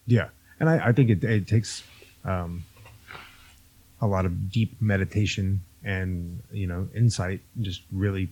[0.06, 0.28] Yeah.
[0.60, 1.82] And I, I think it, it takes
[2.24, 2.64] um,
[4.00, 8.28] a lot of deep meditation and, you know, insight, just really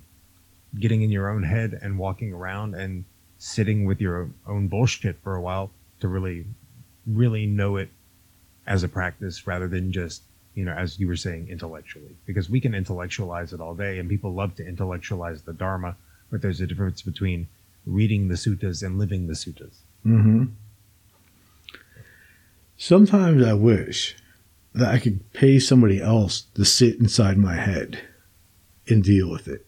[0.78, 3.04] getting in your own head and walking around and
[3.38, 6.44] sitting with your own bullshit for a while to really,
[7.06, 7.88] really know it
[8.66, 10.22] as a practice rather than just,
[10.54, 12.14] you know, as you were saying, intellectually.
[12.26, 15.96] Because we can intellectualize it all day and people love to intellectualize the Dharma,
[16.30, 17.48] but there's a difference between
[17.86, 19.78] reading the suttas and living the suttas.
[20.06, 20.44] Mm-hmm.
[22.82, 24.16] Sometimes I wish
[24.72, 28.00] that I could pay somebody else to sit inside my head
[28.88, 29.66] and deal with it.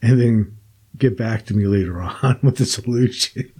[0.00, 0.56] And then
[0.96, 3.52] get back to me later on with the solution.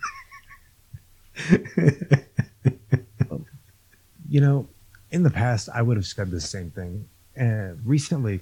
[4.26, 4.66] you know,
[5.10, 7.06] in the past, I would have said the same thing.
[7.36, 8.40] And recently,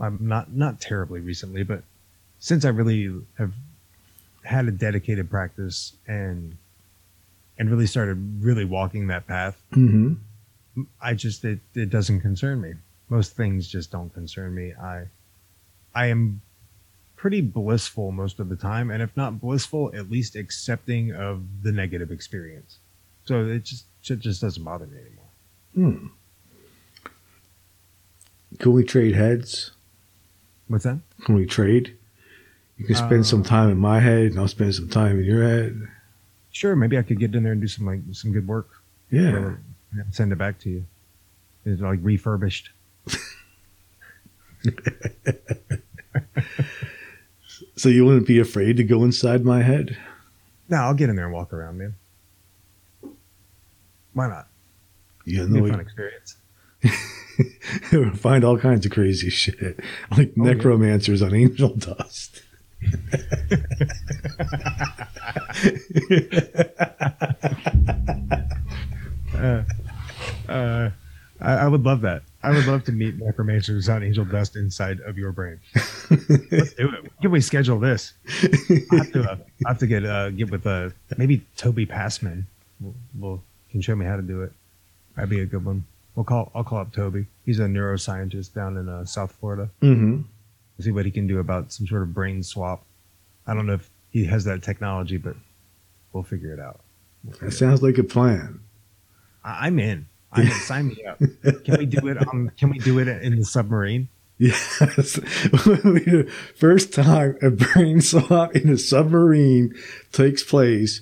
[0.00, 1.84] I'm not not terribly recently, but
[2.40, 3.52] since I really have
[4.42, 6.58] had a dedicated practice and
[7.58, 10.14] and really started really walking that path, mm-hmm.
[11.00, 12.74] I just it, it doesn't concern me.
[13.08, 14.72] Most things just don't concern me.
[14.74, 15.04] I
[15.94, 16.40] I am
[17.16, 21.70] pretty blissful most of the time, and if not blissful, at least accepting of the
[21.70, 22.78] negative experience.
[23.24, 25.30] So it just it just doesn't bother me anymore.
[25.74, 26.06] Hmm.
[28.58, 29.70] Can we trade heads?
[30.68, 30.98] What's that?
[31.24, 31.96] Can we trade?
[32.78, 35.24] You can spend Uh, some time in my head, and I'll spend some time in
[35.24, 35.88] your head.
[36.52, 38.68] Sure, maybe I could get in there and do some like some good work.
[39.10, 39.32] Yeah.
[39.32, 39.60] Or
[40.10, 40.84] send it back to you.
[41.64, 42.70] It's like refurbished.
[47.76, 49.96] So you wouldn't be afraid to go inside my head?
[50.68, 51.94] No, I'll get in there and walk around, man.
[54.12, 54.46] Why not?
[55.24, 55.64] Yeah, no.
[55.64, 56.36] a fun experience.
[58.20, 59.80] find all kinds of crazy shit,
[60.16, 60.52] like Oh, yeah.
[60.52, 62.42] necromancers on angel dust.
[69.34, 69.64] Uh,
[70.48, 70.90] uh,
[71.40, 72.22] I, I would love that.
[72.42, 75.58] I would love to meet necromancers on angel dust inside of your brain.
[76.10, 77.10] Let's do it.
[77.20, 78.12] Can we schedule this?
[78.28, 82.46] I have to, uh, I have to get uh, get with uh, maybe Toby Passman.
[82.80, 84.52] Will, will can show me how to do it.
[85.16, 85.84] That'd be a good one.
[86.14, 86.52] We'll call.
[86.54, 87.26] I'll call up Toby.
[87.46, 89.70] He's a neuroscientist down in uh, South Florida.
[89.82, 90.22] mm-hmm.
[90.80, 92.84] See what he can do about some sort of brain swap.
[93.46, 95.36] I don't know if he has that technology, but
[96.12, 96.80] we'll figure it out.
[97.22, 98.60] We'll figure That sounds like a plan.
[99.44, 100.06] I- I'm in.
[100.32, 100.50] I'm in.
[100.52, 101.18] Sign me up.
[101.64, 102.26] Can we do it?
[102.26, 104.08] Um, can we do it in the submarine?
[104.38, 105.20] Yes.
[106.56, 109.74] First time a brain swap in a submarine
[110.10, 111.00] takes place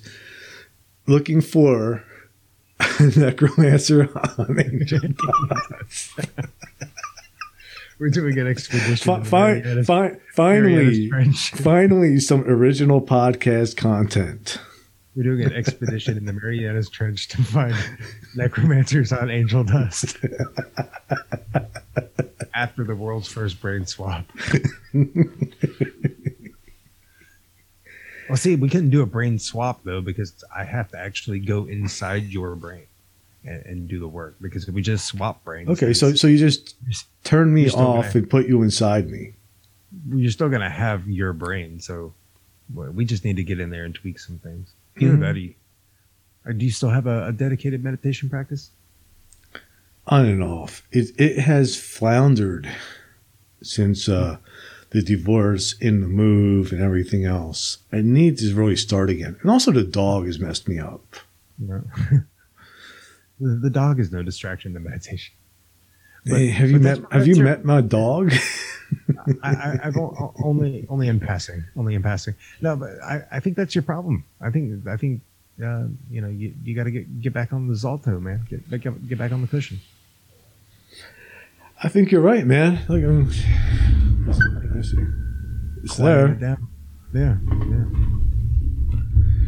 [1.07, 2.03] looking for
[2.99, 6.19] a necromancer on Angel Dust.
[8.01, 8.97] We're doing an expedition.
[8.97, 9.23] Fi-
[9.61, 11.11] fi- fi- finally,
[11.53, 14.59] finally, some original podcast content.
[15.15, 17.75] We're doing an expedition in the Marianas Trench to find
[18.35, 20.17] necromancers on angel dust.
[22.55, 24.25] After the world's first brain swap.
[24.95, 25.05] well,
[28.33, 32.23] see, we couldn't do a brain swap though because I have to actually go inside
[32.23, 32.87] your brain
[33.45, 34.35] and, and do the work.
[34.41, 36.75] Because if we just swap brains, Okay, so so you just
[37.23, 37.75] turn me off
[38.05, 39.33] gonna- and put you inside me.
[40.13, 41.79] you're still gonna have your brain.
[41.79, 42.13] So
[42.73, 44.71] we just need to get in there and tweak some things.
[44.99, 45.19] Either Mhm.
[45.21, 45.53] that, or you,
[46.45, 48.71] or do you still have a, a dedicated meditation practice?
[50.07, 50.81] on and off.
[50.91, 52.67] It it has floundered
[53.61, 54.37] since uh,
[54.89, 57.77] the divorce and the move and everything else.
[57.93, 59.35] I need to really start again.
[59.41, 61.15] And also the dog has messed me up.
[61.59, 61.83] No.
[63.41, 65.33] the, dog is no distraction to meditation.
[66.25, 68.31] But- hey, have you met have you met my dog?
[69.43, 69.97] I, I've
[70.43, 72.35] only only in passing, only in passing.
[72.61, 74.25] No, but I, I think that's your problem.
[74.41, 75.21] I think I think
[75.63, 78.45] uh, you know you, you got to get get back on the Zalto, man.
[78.49, 79.79] Get back get back on the cushion.
[81.83, 82.79] I think you're right, man.
[82.87, 83.37] Let's
[84.91, 84.97] see.
[85.83, 86.27] It's there.
[86.27, 86.67] it down.
[87.13, 87.85] Yeah, yeah.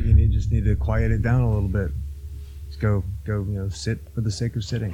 [0.03, 1.91] You need, just need to quiet it down a little bit.
[2.83, 4.93] Go go you know sit for the sake of sitting.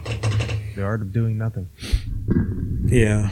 [0.76, 1.68] The art of doing nothing.
[2.86, 3.32] Yeah.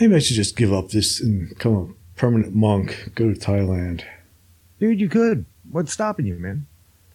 [0.00, 3.12] Maybe I should just give up this and become a permanent monk.
[3.14, 4.02] Go to Thailand.
[4.80, 5.44] Dude, you could.
[5.70, 6.66] What's stopping you, man?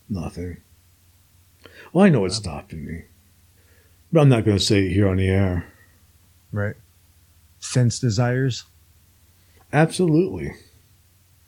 [0.07, 0.55] Nothing.
[1.91, 3.01] Well, I know what's um, stopping me.
[4.13, 5.65] But I'm not going to say it here on the air.
[6.53, 6.75] Right.
[7.59, 8.63] Sense desires.
[9.73, 10.53] Absolutely.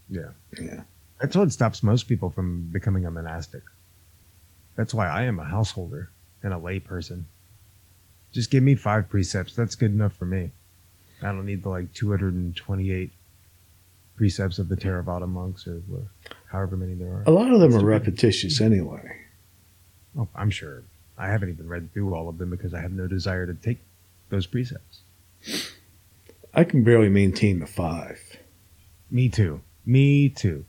[0.09, 0.31] Yeah.
[0.59, 0.81] Yeah.
[1.19, 3.63] That's what stops most people from becoming a monastic.
[4.75, 6.09] That's why I am a householder
[6.41, 7.23] and a layperson.
[8.31, 9.55] Just give me five precepts.
[9.55, 10.51] That's good enough for me.
[11.21, 13.11] I don't need the like 228
[14.15, 15.81] precepts of the Theravada monks or
[16.47, 17.23] however many there are.
[17.25, 19.17] A lot of them are repetitious anyway.
[20.17, 20.83] Oh, I'm sure.
[21.17, 23.79] I haven't even read through all of them because I have no desire to take
[24.29, 25.01] those precepts.
[26.53, 28.37] I can barely maintain the five.
[29.11, 29.61] Me too.
[29.85, 30.65] Me too.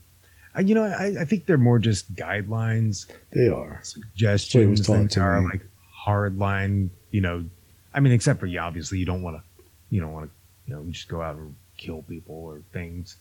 [0.55, 3.79] Uh, you know, I, I think they're more just guidelines They are.
[3.83, 5.61] suggestions to are like
[5.93, 6.91] hard line.
[7.11, 7.45] You know,
[7.93, 10.31] I mean, except for you, obviously, you don't want to, you don't want to,
[10.65, 13.17] you know, just go out and kill people or things.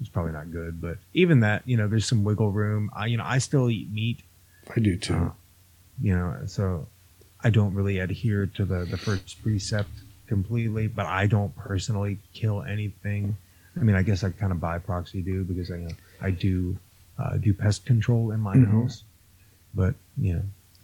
[0.00, 2.90] It's probably not good, but even that, you know, there's some wiggle room.
[2.94, 4.20] I, you know, I still eat meat.
[4.74, 5.14] I do too.
[5.14, 5.30] Uh,
[6.00, 6.88] you know, so
[7.42, 9.90] I don't really adhere to the the first precept
[10.26, 13.36] completely, but I don't personally kill anything.
[13.76, 16.30] I mean, I guess I kind of by proxy do because I you know, I
[16.30, 16.78] do
[17.18, 18.70] uh, do pest control in my Mhm.
[18.70, 19.04] house,
[19.74, 20.42] but you know,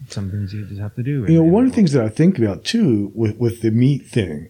[0.09, 1.25] some things you just have to do.
[1.29, 4.07] you know, one of the things that I think about too with, with the meat
[4.07, 4.49] thing,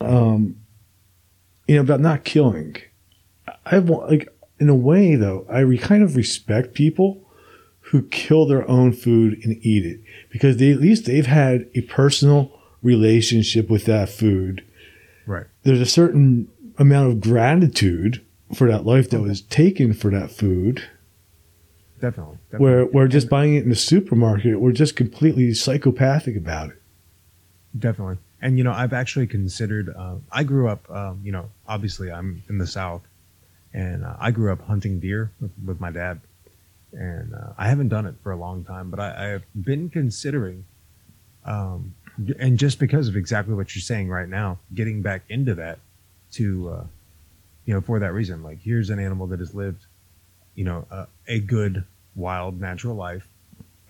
[0.00, 0.56] um,
[1.66, 2.76] you know, about not killing.
[3.66, 4.28] I want, like,
[4.60, 7.22] in a way though, I re, kind of respect people
[7.88, 11.80] who kill their own food and eat it because they, at least they've had a
[11.82, 14.62] personal relationship with that food.
[15.26, 15.46] right?
[15.64, 18.23] There's a certain amount of gratitude
[18.54, 20.84] for that life that was taken for that food.
[22.00, 22.38] Definitely.
[22.50, 22.64] definitely.
[22.64, 26.82] Where we're just buying it in the supermarket, we're just completely psychopathic about it.
[27.78, 28.18] Definitely.
[28.42, 32.42] And, you know, I've actually considered, uh, I grew up, um, you know, obviously I'm
[32.48, 33.02] in the South
[33.72, 36.20] and uh, I grew up hunting deer with, with my dad.
[36.92, 39.88] And uh, I haven't done it for a long time, but I, I have been
[39.88, 40.64] considering,
[41.44, 41.94] um,
[42.38, 45.78] and just because of exactly what you're saying right now, getting back into that
[46.32, 46.84] to, uh,
[47.64, 48.42] you know, for that reason.
[48.42, 49.86] Like, here's an animal that has lived,
[50.54, 51.84] you know, uh, a good,
[52.14, 53.26] wild, natural life.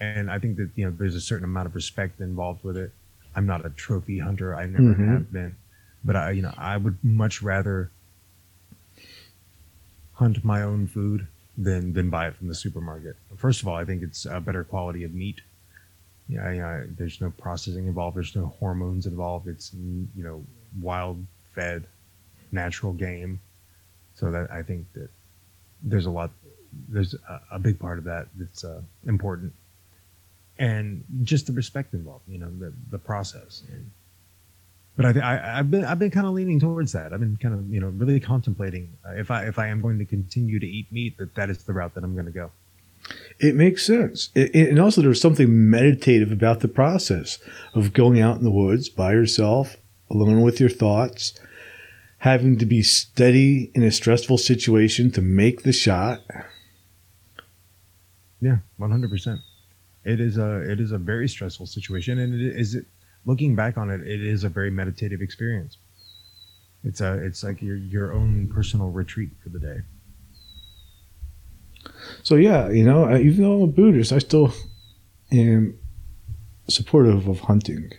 [0.00, 2.92] And I think that, you know, there's a certain amount of respect involved with it.
[3.36, 4.54] I'm not a trophy hunter.
[4.54, 5.08] I never Mhm.
[5.08, 5.56] have been.
[6.04, 7.90] But I, you know, I would much rather
[10.14, 13.16] hunt my own food than than buy it from the supermarket.
[13.36, 15.40] First of all, I think it's a better quality of meat.
[16.28, 18.16] Yeah, you know, there's no processing involved.
[18.16, 19.46] There's no hormones involved.
[19.48, 20.44] It's you know
[20.80, 21.86] wild fed,
[22.52, 23.40] natural game.
[24.14, 25.08] So that I think that
[25.82, 26.30] there's a lot.
[26.88, 29.52] There's a, a big part of that that's uh, important,
[30.58, 32.24] and just the respect involved.
[32.28, 33.62] You know, the the process.
[33.72, 33.90] And,
[34.96, 37.12] but I, th- I I've been I've been kind of leaning towards that.
[37.12, 39.98] I've been kind of you know really contemplating uh, if I if I am going
[39.98, 42.50] to continue to eat meat that that is the route that I'm going to go.
[43.38, 44.30] It makes sense.
[44.34, 47.38] It- and also, there's something meditative about the process
[47.74, 49.76] of going out in the woods by yourself,
[50.10, 51.34] alone with your thoughts,
[52.24, 56.22] having to be steady in a stressful situation to make the shot.
[58.40, 59.40] Yeah, one hundred percent.
[60.06, 62.86] It is a it is a very stressful situation, and it is it.
[63.26, 65.76] Looking back on it, it is a very meditative experience.
[66.82, 69.78] It's a it's like your your own personal retreat for the day.
[72.22, 74.54] So, yeah, you know, even though I'm a Buddhist, I still
[75.30, 75.78] am
[76.68, 77.92] supportive of hunting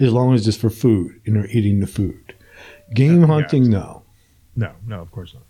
[0.00, 2.34] as long as it's for food and you're eating the food.
[2.94, 3.26] Game Uh, yeah.
[3.26, 4.02] hunting, no.
[4.54, 5.42] No, no, of course not.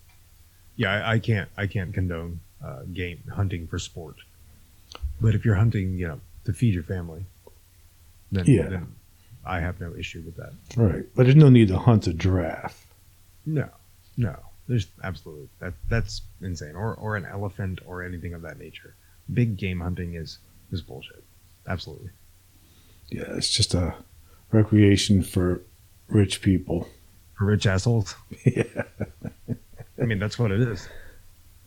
[0.77, 4.17] Yeah, I, I can't I can't condone uh, game hunting for sport.
[5.21, 7.25] But if you're hunting, you know, to feed your family,
[8.33, 8.69] then, Yeah.
[8.69, 8.95] then
[9.45, 10.53] I have no issue with that.
[10.77, 11.05] Right.
[11.15, 12.87] But there's no need to hunt a giraffe.
[13.47, 13.69] No,
[14.17, 14.37] no,
[14.69, 16.75] there's absolutely that that's insane.
[16.75, 18.95] Or or an elephant or anything of that nature.
[19.33, 20.39] Big game hunting is
[20.73, 21.23] is bullshit.
[21.69, 22.11] Absolutely.
[23.09, 23.95] Yeah, it's just a
[24.51, 25.63] recreation for
[26.09, 26.89] rich people.
[27.37, 28.15] For rich assholes.
[28.45, 28.83] yeah.
[30.01, 30.89] I mean, that's what it is.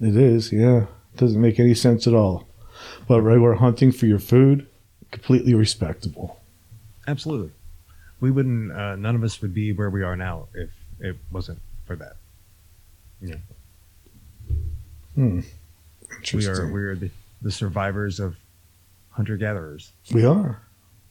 [0.02, 0.84] It is, yeah.
[1.14, 2.48] It Doesn't make any sense at all.
[3.08, 4.68] But regular hunting for your food,
[5.12, 6.40] completely respectable.
[7.08, 7.52] Absolutely.
[8.20, 8.72] We wouldn't.
[8.72, 12.18] Uh, none of us would be where we are now if it wasn't for that.
[13.22, 13.36] Yeah.
[15.16, 15.42] Hmm.
[16.34, 17.10] We are we are the,
[17.42, 18.36] the survivors of
[19.12, 19.92] hunter gatherers.
[20.12, 20.62] We are.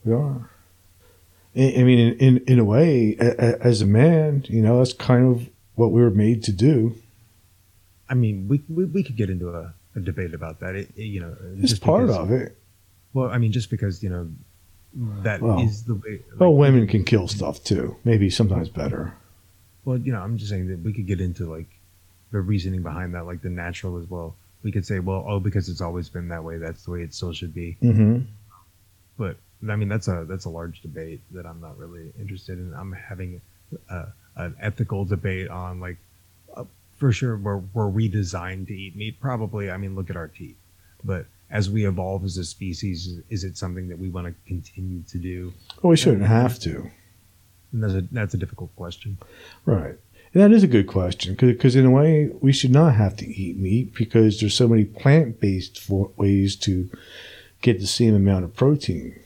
[0.04, 0.50] We are.
[1.59, 4.92] I mean, in, in, in a way, a, a, as a man, you know, that's
[4.92, 6.94] kind of what we were made to do.
[8.09, 10.74] I mean, we we, we could get into a, a debate about that.
[10.76, 12.56] It, it, you know, It's just part because- of it.
[13.14, 14.28] Well, I mean, just because you know
[15.22, 16.20] that is Well, the way.
[16.38, 17.96] Well, women can kill stuff too.
[18.04, 19.14] Maybe sometimes better.
[19.84, 21.68] Well, you know, I'm just saying that we could get into like
[22.30, 24.36] the reasoning behind that, like the natural as well.
[24.62, 27.14] We could say, well, oh, because it's always been that way, that's the way it
[27.14, 27.76] still should be.
[27.82, 28.18] Mm-hmm.
[29.16, 29.36] But
[29.68, 32.72] I mean, that's a that's a large debate that I'm not really interested in.
[32.74, 33.40] I'm having
[33.90, 34.06] a,
[34.36, 35.96] an ethical debate on like,
[36.56, 36.64] uh,
[36.96, 39.20] for sure, were were we designed to eat meat?
[39.20, 39.70] Probably.
[39.70, 40.56] I mean, look at our teeth.
[41.04, 45.02] But as we evolve as a species, is, it something that we want to continue
[45.11, 45.52] to do?
[45.82, 46.90] Well, we shouldn't have to.
[47.72, 49.18] And that's a that's a difficult question.
[49.64, 49.96] Right.
[50.34, 53.26] And that is a good question because, in a way, we should not have to
[53.26, 56.90] eat meat because there's so many plant based ways to
[57.62, 59.18] get the same amount of protein.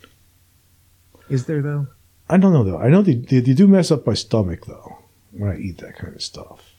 [1.32, 1.86] Is there though?
[2.28, 2.78] I don't know though.
[2.78, 4.98] I know they, they, they do mess up my stomach though
[5.32, 6.70] when I eat that kind of stuff.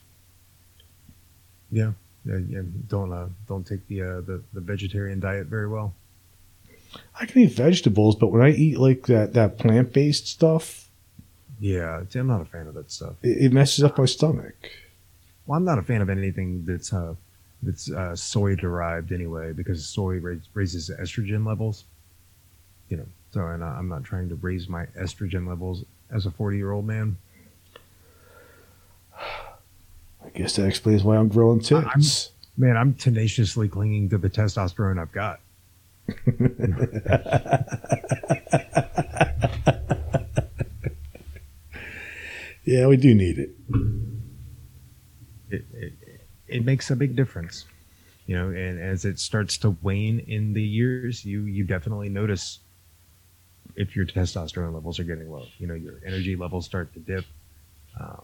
[1.70, 1.92] Yeah,
[2.24, 2.62] yeah, yeah.
[2.88, 5.94] Don't uh, don't take the uh, the the vegetarian diet very well.
[7.20, 10.88] I can eat vegetables, but when I eat like that, that plant based stuff,
[11.58, 13.14] Yeah, see, I'm not a fan of that stuff.
[13.22, 14.54] it, it messes up my stomach.
[15.46, 17.14] Well, I'm not a fan of anything that's uh,
[17.62, 21.84] that's uh, soy derived anyway, because soy ra- raises estrogen levels.
[22.88, 26.56] You know, so and I'm not trying to raise my estrogen levels as a 40
[26.56, 27.16] year old man.
[30.24, 32.30] I guess that explains why I'm growing tits.
[32.56, 35.40] Man, I'm tenaciously clinging to the testosterone I've got.
[42.64, 43.50] yeah, we do need it.
[45.50, 45.92] It, it
[46.46, 47.64] it makes a big difference,
[48.26, 48.48] you know.
[48.48, 52.60] And as it starts to wane in the years, you you definitely notice
[53.76, 55.46] if your testosterone levels are getting low.
[55.58, 57.24] You know, your energy levels start to dip.
[57.98, 58.22] Um,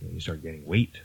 [0.00, 0.96] you, know, you start gaining weight.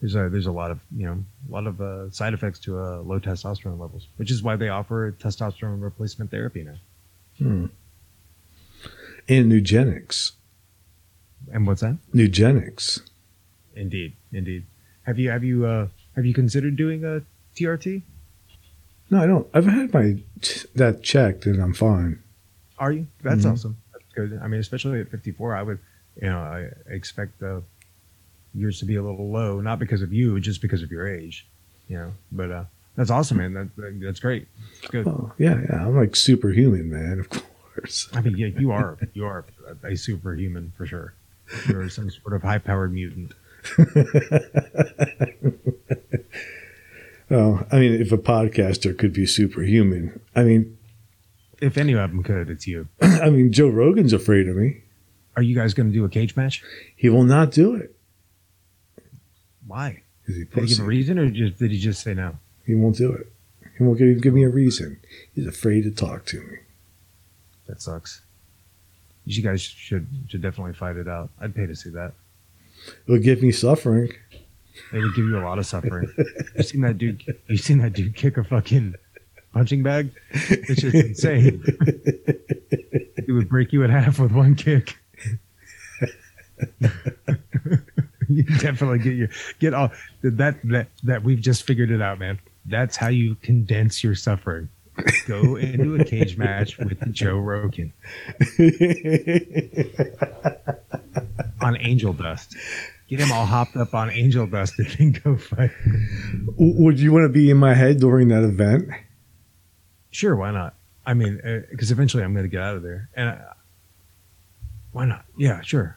[0.00, 2.78] There's a there's a lot of you know a lot of uh, side effects to
[2.78, 6.76] uh, low testosterone levels, which is why they offer testosterone replacement therapy now.
[7.38, 7.66] Hmm.
[9.28, 10.32] And eugenics.
[11.52, 11.96] And what's that?
[12.12, 13.00] Eugenics.
[13.74, 14.66] Indeed, indeed.
[15.04, 17.22] Have you have you uh, have you considered doing a
[17.56, 18.02] TRT?
[19.10, 19.46] No, I don't.
[19.54, 20.18] I've had my
[20.74, 22.22] that checked and I'm fine.
[22.84, 23.06] Are you?
[23.22, 23.52] That's Mhm.
[23.52, 23.76] awesome.
[23.92, 24.38] That's good.
[24.42, 25.78] I mean, especially at 54, I would,
[26.20, 27.60] you know, I expect uh,
[28.54, 31.46] yours to be a little low, not because of you, just because of your age,
[31.88, 32.12] you know.
[32.30, 32.64] But uh,
[32.94, 33.54] that's awesome, man.
[33.54, 34.46] That, that- that's great.
[34.82, 35.06] It's good.
[35.06, 35.86] Oh, yeah, yeah.
[35.86, 38.08] I'm like superhuman, man, of course.
[38.12, 39.46] I mean, yeah, you are you are
[39.82, 41.14] a, a superhuman for sure.
[41.68, 43.32] You're some sort of high-powered mutant.
[47.30, 50.76] Oh, I mean, if a podcaster could be superhuman, I mean,
[51.60, 52.88] If any of them could, it's you.
[53.02, 54.82] I mean, Joe Rogan's afraid of me.
[55.36, 56.62] Are you guys going to do a cage match?
[56.96, 57.94] He will not do it.
[59.66, 60.02] Why?
[60.26, 62.36] Is he Did he give a reason, or just did he just say no?
[62.64, 63.30] He won't do it.
[63.76, 65.00] He won't give, give me a reason.
[65.34, 66.58] He's afraid to talk to me.
[67.66, 68.22] That sucks.
[69.26, 71.30] You guys should should definitely fight it out.
[71.40, 72.12] I'd pay to see that.
[73.06, 74.12] It'll give me suffering.
[74.92, 76.12] It would give you a lot of suffering.
[76.56, 77.22] you seen that dude?
[77.48, 78.94] You seen that dude kick a fucking
[79.54, 80.10] punching bag.
[80.30, 81.62] It's just insane.
[83.16, 84.98] it would break you in half with one kick.
[88.28, 89.28] you definitely get your
[89.60, 89.90] get all
[90.22, 92.38] that that that we've just figured it out, man.
[92.66, 94.68] That's how you condense your suffering.
[95.26, 97.92] Go into a cage match with Joe Rogan
[101.60, 102.56] on angel dust.
[103.08, 105.72] Get him all hopped up on angel dust and then go fight.
[106.56, 108.88] Would you want to be in my head during that event?
[110.14, 110.74] Sure, why not?
[111.04, 111.40] I mean,
[111.72, 113.36] because uh, eventually I'm going to get out of there, and uh,
[114.92, 115.24] why not?
[115.36, 115.96] Yeah, sure.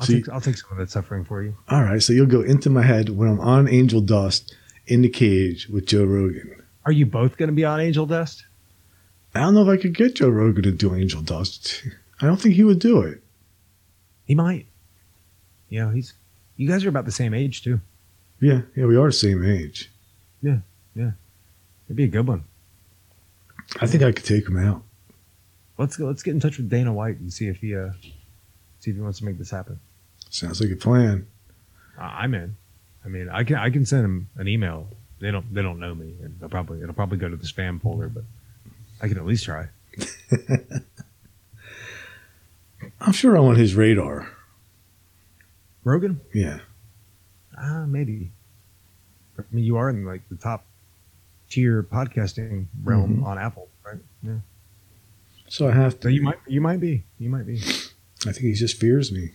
[0.00, 1.54] I'll, you- take, I'll take some of that suffering for you.
[1.68, 4.56] All right, so you'll go into my head when I'm on angel dust
[4.86, 6.62] in the cage with Joe Rogan.
[6.86, 8.42] Are you both going to be on angel dust?
[9.34, 11.84] I don't know if I could get Joe Rogan to do angel dust.
[12.22, 13.22] I don't think he would do it.
[14.24, 14.64] He might.
[15.68, 16.14] You know, he's.
[16.56, 17.80] You guys are about the same age too.
[18.40, 19.90] Yeah, yeah, we are the same age.
[20.40, 20.60] Yeah,
[20.94, 21.10] yeah.
[21.86, 22.44] It'd be a good one.
[23.80, 24.82] I think I could take him out.
[25.76, 26.06] Let's go.
[26.06, 27.90] Let's get in touch with Dana White and see if he uh,
[28.80, 29.78] see if he wants to make this happen.
[30.30, 31.26] Sounds like a plan.
[31.98, 32.56] Uh, I'm in.
[33.04, 34.88] I mean, I can I can send him an email.
[35.20, 37.80] They don't they don't know me, and they'll probably it'll probably go to the spam
[37.80, 38.24] folder, but
[39.00, 39.68] I can at least try.
[43.00, 44.28] I'm sure I'm on his radar.
[45.84, 46.58] Rogan, Yeah.
[47.56, 48.30] ah, maybe.
[49.38, 50.64] I mean, you are in like the top
[51.48, 53.24] tier podcasting realm Mhm.
[53.24, 53.98] on Apple, right?
[54.22, 54.40] Yeah.
[55.48, 56.12] So I have So to.
[56.12, 57.56] you might you might be you might be.
[58.26, 59.32] I think he just fears me.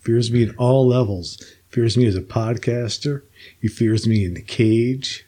[0.00, 1.42] Fears me at all levels.
[1.68, 3.22] Fears me as a podcaster.
[3.60, 5.26] He fears me in the cage.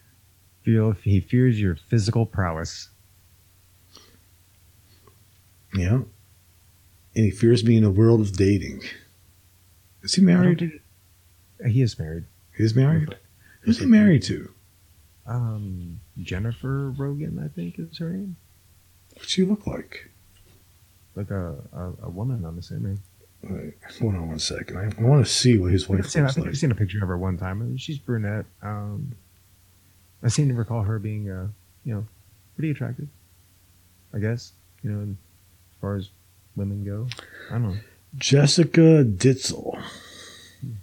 [0.63, 2.89] Feel if he fears your physical prowess.
[5.77, 6.03] Yeah.
[7.17, 8.83] And he fears me in a world of dating.
[10.03, 10.81] Is he married?
[11.67, 12.25] He is married?
[12.57, 13.09] He is married.
[13.09, 13.19] Married?
[13.61, 14.51] Who's he married to?
[15.27, 18.37] Um, Jennifer Rogan, I think is her name.
[19.15, 20.11] What's she look like?
[21.15, 23.01] Like a, a, a woman, I'm assuming.
[23.43, 24.77] Wait, hold on one second.
[24.79, 26.53] I, I want to see what his I've wife seen, I looks think like.
[26.53, 27.77] I've seen a picture of her one time.
[27.77, 28.47] She's brunette.
[28.63, 29.15] Um,
[30.23, 31.49] I seem to recall her being, uh,
[31.85, 32.07] you know,
[32.57, 33.09] pretty attractive.
[34.15, 34.53] I guess
[34.85, 36.11] you know, as far as
[36.55, 37.09] women go.
[37.51, 37.77] I don't know.
[38.17, 39.83] Jessica Ditzel.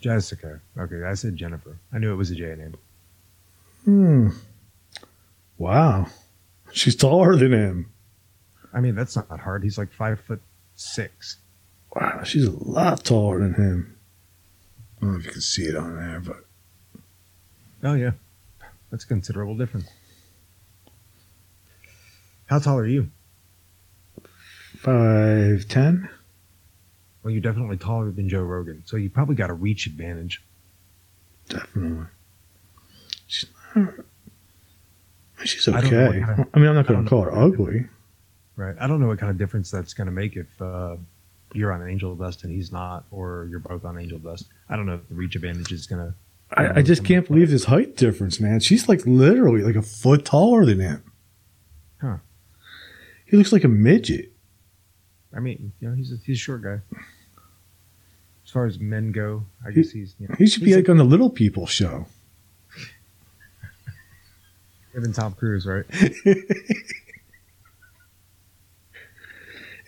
[0.02, 0.60] Jessica.
[0.78, 1.78] Okay, I said Jennifer.
[1.94, 2.76] I knew it was a J name.
[3.86, 4.30] Hmm.
[5.62, 6.08] Wow.
[6.72, 7.94] She's taller than him.
[8.74, 9.62] I mean, that's not that hard.
[9.62, 10.42] He's like five foot
[10.74, 11.38] six.
[11.96, 13.96] Wow, she's a lot taller than him.
[14.98, 16.46] I don't know if you can see it on there, but
[17.84, 18.14] Oh yeah,
[18.90, 19.88] that's a considerable difference.
[22.48, 23.12] How tall are you?
[24.78, 26.10] five ten.
[27.22, 30.42] Well, you're definitely taller than Joe Rogan, so you probably got a reach advantage.
[31.50, 32.08] Definitely.
[33.28, 33.94] She's not.
[35.44, 36.20] She's I don't know what okay.
[36.26, 37.86] kind of- I mean, I'm not going to call her ugly.
[38.56, 38.76] Right.
[38.80, 40.98] I don't know what kind of difference that's going to make if uh,
[41.54, 44.46] you're on Angel Dust and he's not, or you're both on Angel Dust.
[44.70, 46.14] I don't know if the reach advantage is going to.
[46.56, 48.60] I, I just can't believe this height difference, man.
[48.60, 51.12] She's like literally like a foot taller than him.
[52.02, 52.18] Huh.
[53.26, 54.32] He looks like a midget.
[55.34, 56.80] I mean, you know, he's a, he's a short guy.
[58.46, 60.14] As far as men go, I guess he's.
[60.20, 62.06] You know, He should be like on the Little People show.
[64.94, 65.86] And Tom Cruise, right?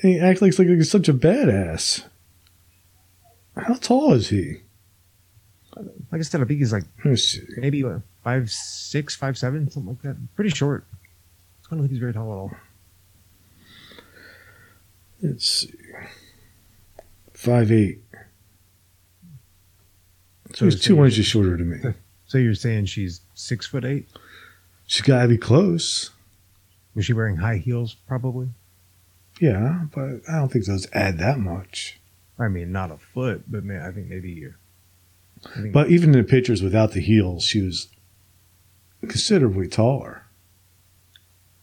[0.01, 2.03] He acts like, like he's such a badass.
[3.55, 4.57] How tall is he?
[5.77, 7.41] Like I said, I think he's like Let me see.
[7.57, 10.17] maybe uh, five six, five seven, something like that.
[10.35, 10.85] Pretty short.
[11.65, 12.51] I don't think he's very tall at all.
[15.21, 15.73] Let's see.
[17.33, 18.03] Five eight.
[20.53, 21.93] So he's two inches shorter than me.
[22.27, 24.09] So you're saying she's six foot eight?
[24.85, 26.11] She's got to be close.
[26.95, 27.95] Was she wearing high heels?
[28.07, 28.49] Probably.
[29.39, 31.99] Yeah, but I don't think those add that much.
[32.37, 34.47] I mean, not a foot, but may, I think maybe.
[35.45, 37.87] I think, But even in the pictures without the heels, she was
[39.01, 40.23] considerably taller.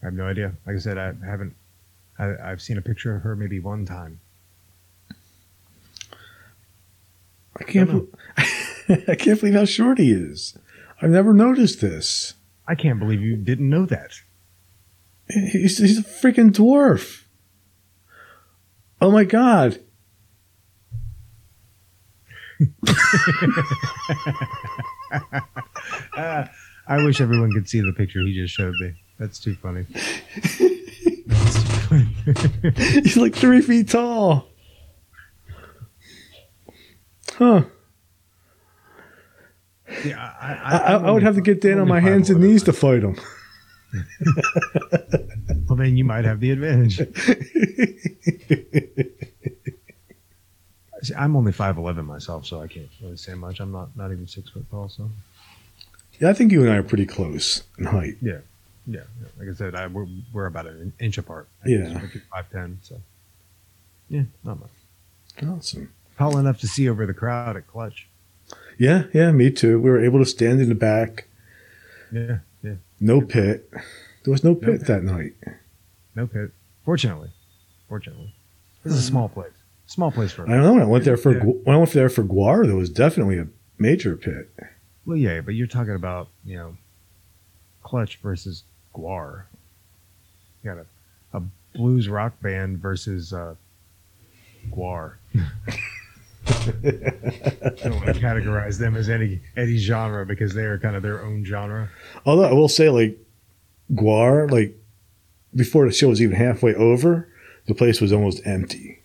[0.03, 0.55] I have no idea.
[0.67, 1.55] Like I said, I haven't.
[2.19, 4.21] I, I've seen a picture of her maybe one time.
[7.59, 7.91] I can't.
[7.91, 10.57] Don't bel- I can't believe how short he is.
[11.03, 12.35] I've never noticed this.
[12.71, 14.13] I can't believe you didn't know that.
[15.29, 17.25] He's, he's a freaking dwarf.
[19.01, 19.81] Oh my god!
[26.17, 26.47] Uh,
[26.87, 28.95] I wish everyone could see the picture he just showed me.
[29.19, 29.87] That's too funny.
[31.27, 32.07] That's too funny.
[33.03, 34.47] He's like three feet tall.
[37.33, 37.65] Huh.
[40.05, 42.63] Yeah, I, I, I, I would have to get down on my hands and knees
[42.65, 43.17] to fight him.
[45.69, 46.97] Well, then you might have the advantage.
[51.03, 53.61] See, I'm only five eleven myself, so I can't really say much.
[53.61, 55.09] I'm not not even six foot tall, so
[56.19, 58.17] yeah, I think you and I are pretty close in height.
[58.21, 58.39] yeah,
[58.87, 59.03] yeah.
[59.21, 59.29] yeah.
[59.39, 61.49] Like I said, I, we're we're about an inch apart.
[61.65, 62.01] Yeah.
[62.33, 62.81] five ten.
[62.83, 63.01] So
[64.09, 64.71] yeah, not much.
[65.49, 65.93] Awesome.
[66.19, 68.09] Tall enough to see over the crowd at Clutch.
[68.79, 69.81] Yeah, yeah, me too.
[69.81, 71.27] We were able to stand in the back.
[72.13, 72.75] Yeah, yeah.
[73.01, 73.69] No pit.
[74.25, 74.87] There was no pit pit.
[74.87, 75.35] that night.
[76.15, 76.51] No pit.
[76.85, 77.31] Fortunately,
[77.89, 78.35] fortunately,
[78.85, 79.53] this is a small place.
[79.87, 80.73] Small place for I don't know.
[80.75, 81.45] When I went there for Yeah.
[81.45, 83.49] When I went there for GWAR, there was definitely a
[83.79, 84.51] major pit.
[85.05, 86.77] Well, yeah, but you're talking about you know,
[87.83, 88.65] Clutch versus
[88.95, 89.45] GWAR.
[90.63, 91.43] You got a, a
[91.75, 93.55] blues rock band versus uh,
[94.71, 95.15] GWAR.
[96.47, 96.53] I
[97.83, 101.23] don't want to categorize them as any any genre because they are kind of their
[101.23, 101.89] own genre.
[102.25, 103.19] Although I will say, like
[103.93, 104.77] GWAR, like
[105.55, 107.29] before the show was even halfway over,
[107.67, 109.01] the place was almost empty.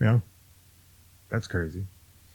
[0.00, 0.20] Yeah,
[1.28, 1.84] that's crazy.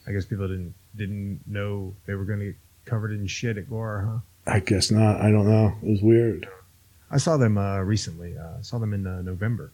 [0.08, 2.56] I guess people didn't didn't know they were going to get
[2.86, 4.20] covered in shit at GWAR, huh?
[4.45, 5.22] I guess not.
[5.22, 5.76] I don't know.
[5.84, 6.48] It was weird.
[7.12, 8.38] I saw them uh, recently.
[8.38, 9.72] Uh, I saw them in uh, November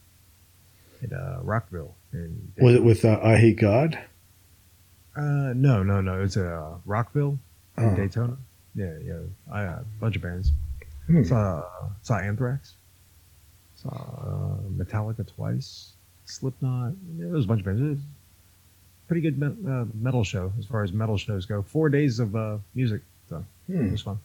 [1.04, 1.96] at uh, Rockville.
[2.12, 4.00] In Was it with uh, I Hate God?
[5.16, 6.22] Uh, no, no, no.
[6.24, 7.38] It's uh, Rockville
[7.78, 7.96] in Oh.
[7.96, 8.38] Daytona.
[8.76, 9.20] Yeah, yeah.
[9.52, 10.52] I uh, a bunch of bands.
[11.08, 11.24] Hmm.
[11.24, 11.64] Saw
[12.02, 12.74] saw Anthrax.
[13.76, 15.94] Saw uh, Metallica twice.
[16.26, 16.94] Slipknot.
[17.18, 17.82] Yeah, there was a bunch of bands.
[17.82, 18.00] It was
[19.08, 21.62] pretty good me- uh, metal show as far as metal shows go.
[21.62, 23.92] Four days of uh, music, so it Hmm.
[23.92, 24.20] was fun.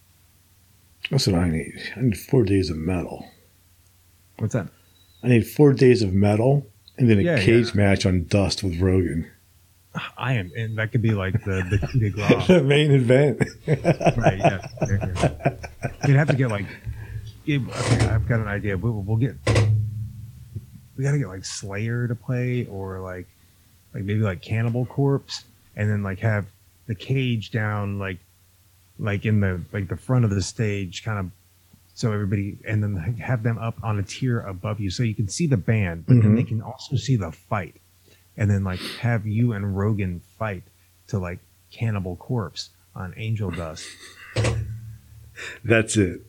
[1.11, 1.75] That's what I need.
[1.97, 3.29] I need four days of metal.
[4.39, 4.69] What's that?
[5.23, 6.67] I need four days of metal
[6.97, 7.83] and then a Yeah, cage yeah.
[7.83, 9.29] match on Dust with Rogan.
[10.17, 12.47] I am, and that could be like the the coup de grace.
[12.47, 13.41] the main event.
[14.17, 14.39] right?
[14.39, 15.57] Yeah.
[16.07, 16.67] You'd have to get like.
[17.51, 18.77] Okay, I've got an idea.
[18.77, 19.35] We'll, we'll get.
[20.97, 23.27] We got to get like Slayer to play, or like,
[23.95, 25.45] like maybe like Cannibal Corpse,
[25.77, 26.47] and then like have
[26.87, 28.19] the cage down like,
[28.99, 31.31] like in the like the front of the stage, kind of.
[31.95, 35.27] So everybody, and then have them up on a tier above you, so you can
[35.29, 36.37] see the band, but then Mhm.
[36.37, 37.75] they can also see the fight,
[38.39, 40.63] and then like have you and Rogan fight
[41.09, 41.41] to like
[41.71, 43.85] Cannibal Corpse on Angel Dust.
[45.65, 46.23] That's it.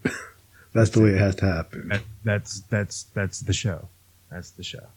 [0.73, 1.87] That's the way it has to happen.
[1.89, 3.87] That, that's that's that's the show.
[4.29, 4.87] That's the show.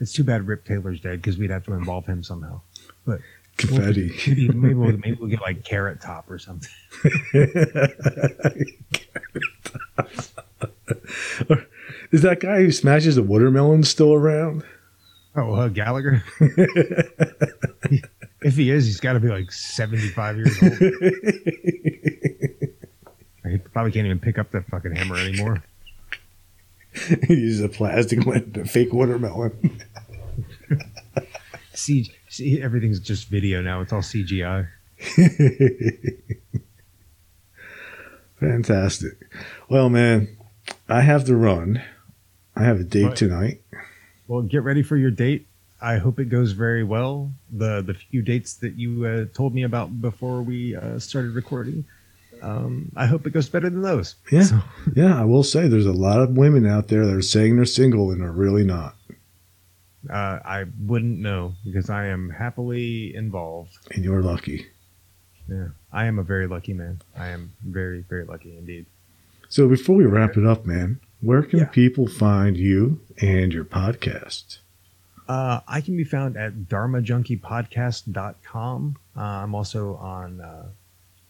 [0.00, 2.60] It's too bad Rip Taylor's dead because we'd have to involve him somehow.
[3.06, 3.20] But
[3.56, 4.14] confetti.
[4.26, 6.70] Maybe, maybe we'll maybe we'll get like Carrot Top or something.
[12.12, 14.64] Is that guy who smashes a watermelon still around?
[15.36, 16.24] Oh, uh, Gallagher.
[18.40, 20.72] if he is, he's got to be like seventy-five years old.
[23.48, 25.62] He probably can't even pick up that fucking hammer anymore.
[27.28, 29.80] he uses a plastic one, a fake watermelon.
[31.72, 33.82] See, see, everything's just video now.
[33.82, 34.66] It's all CGI.
[38.40, 39.12] Fantastic.
[39.68, 40.36] Well, man,
[40.88, 41.80] I have to run.
[42.56, 43.62] I have a date tonight.
[44.28, 45.46] Well, get ready for your date.
[45.80, 47.30] I hope it goes very well.
[47.52, 51.84] The the few dates that you uh, told me about before we uh, started recording,
[52.42, 54.14] um, I hope it goes better than those.
[54.32, 54.42] Yeah.
[54.44, 54.60] So,
[54.96, 57.64] Yeah, I will say there's a lot of women out there that are saying they're
[57.66, 58.94] single and are really not.
[60.10, 63.76] uh, I wouldn't know because I am happily involved.
[63.92, 64.66] And you're lucky.
[65.48, 67.00] Yeah, I am a very lucky man.
[67.16, 68.86] I am very very lucky indeed.
[69.48, 71.64] So before we wrap it up, man, where can Yeah.
[71.66, 74.58] people find you and your podcast?
[75.28, 78.96] Uh, I can be found at dharmajunkiepodcast.com.
[79.16, 80.66] Uh, I'm also on uh,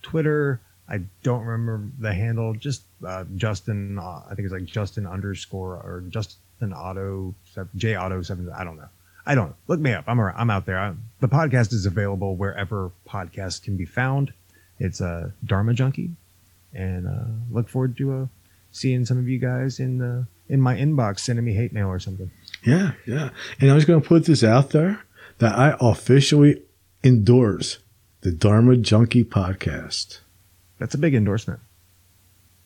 [0.02, 0.60] Twitter.
[0.88, 2.54] I don't remember the handle.
[2.54, 3.98] Just uh, Justin.
[3.98, 7.34] Uh, I think it's like Justin underscore or Justin Auto
[7.74, 8.50] J Auto seven.
[8.56, 8.88] I don't know.
[9.24, 9.56] I don't know.
[9.66, 10.04] Look me up.
[10.06, 10.78] I'm around, I'm out there.
[10.78, 14.32] i the podcast is available wherever podcasts can be found.
[14.78, 16.10] It's a uh, Dharma Junkie,
[16.72, 18.26] and uh, look forward to uh,
[18.76, 21.98] seeing some of you guys in uh, in my inbox, sending me hate mail or
[21.98, 22.30] something.
[22.64, 23.30] Yeah, yeah.
[23.60, 25.04] And I was going to put this out there
[25.38, 26.62] that I officially
[27.02, 27.78] endorse
[28.20, 30.20] the Dharma Junkie podcast.
[30.78, 31.60] that's a big endorsement.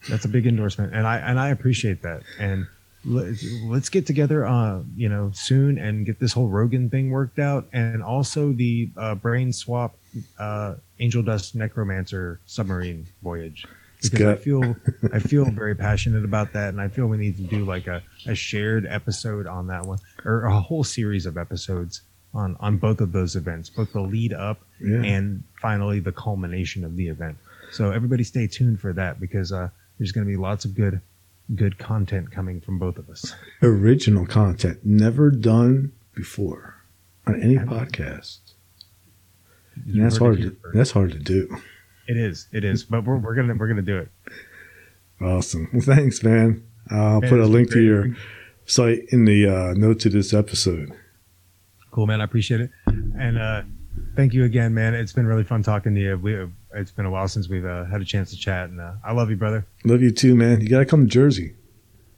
[0.09, 2.23] That's a big endorsement, and I and I appreciate that.
[2.39, 2.66] And
[3.05, 7.39] let's, let's get together, uh, you know, soon and get this whole Rogan thing worked
[7.39, 9.97] out, and also the uh, brain swap,
[10.39, 13.66] uh, Angel Dust Necromancer submarine voyage.
[14.02, 14.77] Because I feel
[15.12, 18.02] I feel very passionate about that, and I feel we need to do like a,
[18.27, 22.02] a shared episode on that one, or a whole series of episodes
[22.32, 25.02] on on both of those events, both the lead up Yeah.
[25.02, 27.36] and finally the culmination of the event.
[27.72, 29.68] So everybody stay tuned for that because uh,
[29.98, 31.01] there's going to be lots of good
[31.55, 33.35] good content coming from both of us.
[33.62, 36.77] Original content never done before
[37.27, 38.39] on any podcast.
[39.86, 40.39] And that's hard.
[40.39, 41.56] To, that's hard to do.
[42.11, 42.49] It is.
[42.51, 42.82] It is.
[42.82, 44.09] But we're, we're gonna we're gonna do it.
[45.20, 45.69] Awesome.
[45.73, 46.66] Well, thanks, man.
[46.91, 48.16] I'll man, put a link to your
[48.66, 50.93] site in the uh, notes of this episode.
[51.93, 52.20] Cool, man.
[52.20, 52.70] I appreciate it.
[52.87, 53.62] And uh,
[54.16, 54.93] thank you again, man.
[54.93, 56.19] It's been really fun talking to you.
[56.19, 58.95] We, it's been a while since we've uh, had a chance to chat, and uh,
[59.05, 59.65] I love you, brother.
[59.85, 60.61] Love you too, man.
[60.61, 61.55] You gotta come to Jersey,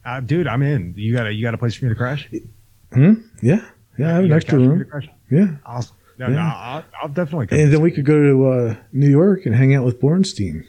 [0.06, 0.46] uh, dude.
[0.46, 0.94] I'm in.
[0.96, 2.30] You got a you got a place for me to crash?
[2.94, 3.14] Hmm.
[3.42, 3.62] Yeah.
[3.98, 4.08] Yeah.
[4.08, 4.86] I have an extra room.
[5.30, 5.56] Yeah.
[5.66, 5.96] Awesome.
[6.22, 6.34] No, yeah.
[6.34, 7.58] no, I'll, I'll, definitely come.
[7.58, 10.64] And then we could go to uh, New York and hang out with Bornstein.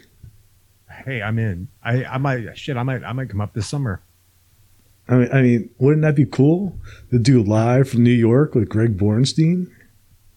[1.06, 1.68] Hey, I'm in.
[1.84, 2.76] I, I might shit.
[2.76, 4.02] I might I might come up this summer.
[5.08, 6.80] I mean, I mean, wouldn't that be cool
[7.12, 9.70] to do live from New York with Greg Bornstein?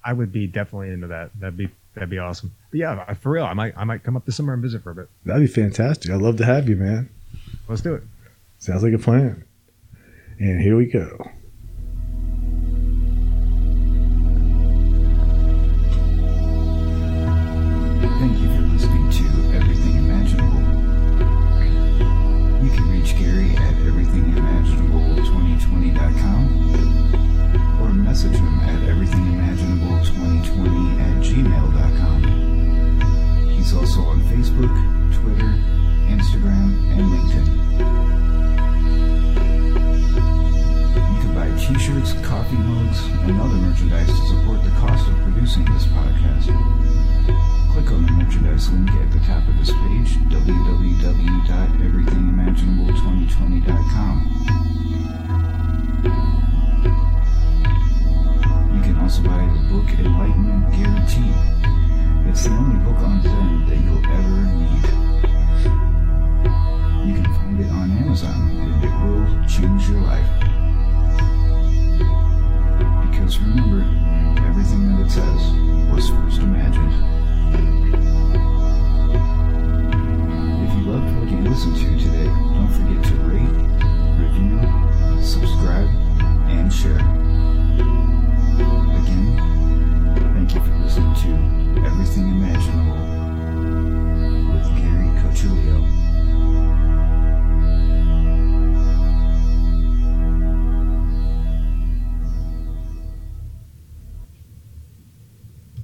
[0.05, 1.31] I would be definitely into that.
[1.39, 2.53] That'd be that'd be awesome.
[2.71, 4.91] But yeah, for real, I might I might come up this summer and visit for
[4.91, 5.09] a bit.
[5.25, 6.11] That'd be fantastic.
[6.11, 7.09] I'd love to have you, man.
[7.69, 8.03] Let's do it.
[8.59, 9.45] Sounds like a plan.
[10.39, 11.31] And here we go.